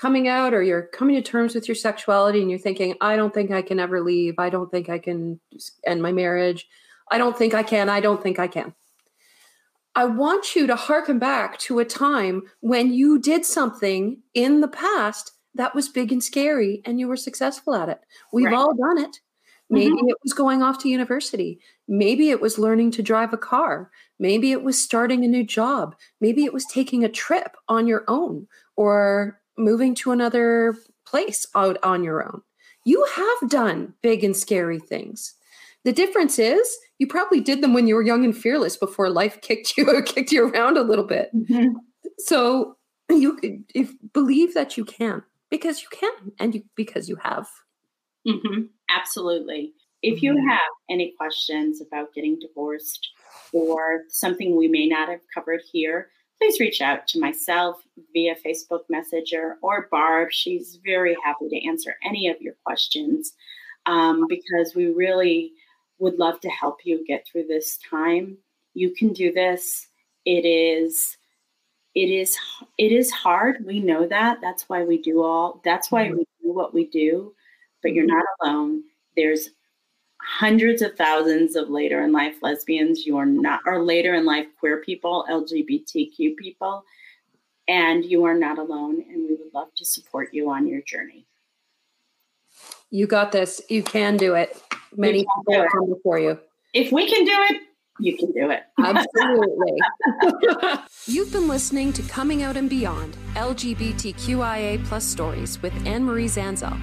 coming 0.00 0.28
out 0.28 0.54
or 0.54 0.62
you're 0.62 0.86
coming 0.88 1.16
to 1.16 1.22
terms 1.22 1.54
with 1.54 1.68
your 1.68 1.74
sexuality 1.74 2.40
and 2.40 2.50
you're 2.50 2.58
thinking, 2.58 2.94
I 3.00 3.16
don't 3.16 3.34
think 3.34 3.50
I 3.50 3.62
can 3.62 3.80
ever 3.80 4.00
leave. 4.00 4.34
I 4.38 4.50
don't 4.50 4.70
think 4.70 4.88
I 4.88 4.98
can 4.98 5.40
end 5.86 6.02
my 6.02 6.12
marriage. 6.12 6.68
I 7.10 7.18
don't 7.18 7.36
think 7.36 7.54
I 7.54 7.62
can. 7.62 7.88
I 7.88 8.00
don't 8.00 8.22
think 8.22 8.38
I 8.38 8.46
can. 8.46 8.74
I 9.94 10.04
want 10.04 10.54
you 10.54 10.66
to 10.66 10.76
harken 10.76 11.18
back 11.18 11.58
to 11.60 11.80
a 11.80 11.84
time 11.84 12.42
when 12.60 12.92
you 12.92 13.18
did 13.18 13.44
something 13.44 14.22
in 14.34 14.60
the 14.60 14.68
past 14.68 15.32
that 15.54 15.74
was 15.74 15.88
big 15.88 16.12
and 16.12 16.22
scary 16.22 16.82
and 16.84 17.00
you 17.00 17.08
were 17.08 17.16
successful 17.16 17.74
at 17.74 17.88
it. 17.88 18.00
We've 18.32 18.46
right. 18.46 18.54
all 18.54 18.74
done 18.74 18.98
it. 18.98 19.18
Maybe 19.70 19.96
mm-hmm. 19.96 20.08
it 20.08 20.16
was 20.22 20.32
going 20.32 20.62
off 20.62 20.78
to 20.78 20.88
university. 20.88 21.60
Maybe 21.88 22.30
it 22.30 22.40
was 22.40 22.58
learning 22.58 22.92
to 22.92 23.02
drive 23.02 23.32
a 23.32 23.38
car. 23.38 23.90
Maybe 24.18 24.52
it 24.52 24.62
was 24.62 24.80
starting 24.80 25.24
a 25.24 25.28
new 25.28 25.44
job. 25.44 25.94
Maybe 26.20 26.44
it 26.44 26.54
was 26.54 26.64
taking 26.66 27.04
a 27.04 27.08
trip 27.08 27.56
on 27.68 27.86
your 27.86 28.04
own 28.08 28.46
or 28.76 29.40
moving 29.58 29.94
to 29.96 30.12
another 30.12 30.76
place 31.06 31.46
out 31.54 31.78
on 31.82 32.04
your 32.04 32.24
own. 32.24 32.42
You 32.84 33.06
have 33.14 33.50
done 33.50 33.94
big 34.02 34.24
and 34.24 34.36
scary 34.36 34.78
things. 34.78 35.34
The 35.84 35.92
difference 35.92 36.38
is 36.38 36.76
you 36.98 37.06
probably 37.06 37.40
did 37.40 37.62
them 37.62 37.72
when 37.72 37.86
you 37.86 37.94
were 37.94 38.02
young 38.02 38.24
and 38.24 38.36
fearless 38.36 38.76
before 38.76 39.10
life 39.10 39.40
kicked 39.42 39.76
you 39.76 39.88
or 39.88 40.02
kicked 40.02 40.32
you 40.32 40.48
around 40.48 40.76
a 40.76 40.82
little 40.82 41.04
bit. 41.04 41.30
Mm-hmm. 41.34 41.76
So 42.18 42.76
you 43.10 43.38
if, 43.74 43.92
believe 44.12 44.54
that 44.54 44.76
you 44.76 44.84
can 44.84 45.22
because 45.50 45.82
you 45.82 45.88
can 45.90 46.32
and 46.38 46.54
you 46.54 46.62
because 46.76 47.08
you 47.08 47.16
have. 47.16 47.48
Mm-hmm. 48.26 48.62
Absolutely. 48.90 49.72
If 50.02 50.22
you 50.22 50.32
mm-hmm. 50.32 50.48
have 50.48 50.60
any 50.90 51.14
questions 51.16 51.80
about 51.80 52.14
getting 52.14 52.38
divorced 52.38 53.08
or 53.52 54.04
something 54.08 54.56
we 54.56 54.68
may 54.68 54.86
not 54.86 55.08
have 55.08 55.20
covered 55.34 55.60
here, 55.72 56.10
please 56.40 56.60
reach 56.60 56.80
out 56.80 57.06
to 57.08 57.20
myself 57.20 57.76
via 58.12 58.34
Facebook 58.36 58.82
Messenger 58.88 59.56
or 59.62 59.88
Barb. 59.90 60.28
She's 60.30 60.78
very 60.84 61.16
happy 61.24 61.48
to 61.48 61.66
answer 61.66 61.96
any 62.04 62.28
of 62.28 62.40
your 62.40 62.54
questions 62.64 63.32
um, 63.86 64.26
because 64.28 64.74
we 64.74 64.86
really 64.86 65.52
would 65.98 66.18
love 66.18 66.40
to 66.40 66.48
help 66.48 66.78
you 66.84 67.04
get 67.06 67.26
through 67.26 67.46
this 67.46 67.78
time. 67.90 68.36
You 68.74 68.94
can 68.94 69.12
do 69.12 69.32
this. 69.32 69.88
It 70.24 70.44
is 70.44 71.16
it 71.94 72.10
is 72.10 72.36
it 72.76 72.92
is 72.92 73.10
hard. 73.10 73.64
We 73.66 73.80
know 73.80 74.06
that. 74.06 74.38
That's 74.40 74.68
why 74.68 74.84
we 74.84 75.02
do 75.02 75.22
all 75.22 75.60
that's 75.64 75.90
why 75.90 76.06
mm-hmm. 76.06 76.18
we 76.18 76.26
do 76.42 76.52
what 76.52 76.72
we 76.72 76.86
do, 76.86 77.34
but 77.82 77.92
you're 77.92 78.06
not 78.06 78.24
alone. 78.40 78.82
There's 79.16 79.50
hundreds 80.20 80.82
of 80.82 80.96
thousands 80.96 81.56
of 81.56 81.70
later 81.70 82.02
in 82.02 82.12
life 82.12 82.36
lesbians. 82.42 83.06
You 83.06 83.16
are 83.18 83.26
not 83.26 83.60
or 83.66 83.82
later 83.82 84.14
in 84.14 84.24
life 84.24 84.46
queer 84.58 84.78
people 84.78 85.26
lgbtq 85.30 86.36
people 86.36 86.84
and 87.66 88.04
you 88.04 88.24
are 88.24 88.34
not 88.34 88.58
alone 88.58 89.02
and 89.08 89.28
we 89.28 89.36
would 89.36 89.52
love 89.54 89.68
to 89.76 89.84
support 89.84 90.32
you 90.32 90.50
on 90.50 90.66
your 90.66 90.82
journey. 90.82 91.26
You 92.90 93.06
got 93.06 93.32
this. 93.32 93.60
You 93.68 93.82
can 93.82 94.16
do 94.16 94.34
it. 94.34 94.60
Many 94.96 95.26
people 95.36 95.60
are 95.60 95.68
come 95.68 95.94
for 96.02 96.18
you. 96.18 96.38
If 96.72 96.90
we 96.92 97.08
can 97.08 97.24
do 97.24 97.32
it 97.50 97.62
you 97.98 98.16
can 98.16 98.32
do 98.32 98.50
it. 98.50 98.62
Absolutely. 98.78 99.78
You've 101.06 101.32
been 101.32 101.48
listening 101.48 101.92
to 101.94 102.02
coming 102.02 102.42
out 102.42 102.56
and 102.56 102.70
beyond 102.70 103.16
lgbtqia 103.34 104.84
plus 104.84 105.04
stories 105.04 105.60
with 105.62 105.72
anne-marie 105.86 106.26
zanzal 106.26 106.78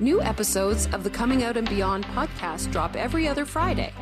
New 0.00 0.20
episodes 0.20 0.86
of 0.92 1.04
the 1.04 1.10
Coming 1.10 1.42
Out 1.42 1.56
and 1.56 1.68
Beyond 1.68 2.04
podcast 2.06 2.70
drop 2.70 2.96
every 2.96 3.26
other 3.26 3.44
Friday. 3.44 3.92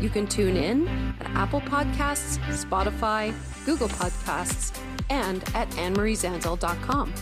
You 0.00 0.08
can 0.08 0.26
tune 0.26 0.56
in 0.56 0.88
at 1.20 1.26
Apple 1.30 1.60
Podcasts, 1.60 2.38
Spotify, 2.48 3.34
Google 3.64 3.88
Podcasts, 3.88 4.76
and 5.08 5.42
at 5.54 5.68
annemariezanzal.com. 5.70 7.14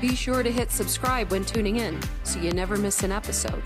Be 0.00 0.14
sure 0.14 0.42
to 0.42 0.50
hit 0.50 0.70
subscribe 0.70 1.30
when 1.30 1.44
tuning 1.44 1.76
in 1.76 2.00
so 2.24 2.40
you 2.40 2.50
never 2.52 2.76
miss 2.76 3.02
an 3.02 3.12
episode. 3.12 3.62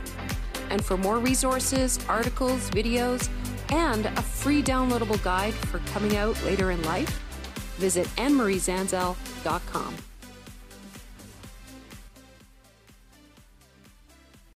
And 0.70 0.84
for 0.84 0.96
more 0.96 1.18
resources, 1.18 1.98
articles, 2.08 2.70
videos, 2.70 3.28
and 3.70 4.06
a 4.06 4.22
free 4.22 4.62
downloadable 4.62 5.22
guide 5.22 5.54
for 5.54 5.78
coming 5.92 6.16
out 6.16 6.42
later 6.44 6.70
in 6.70 6.82
life, 6.82 7.22
visit 7.78 8.06
annemariezanzal.com. 8.16 10.05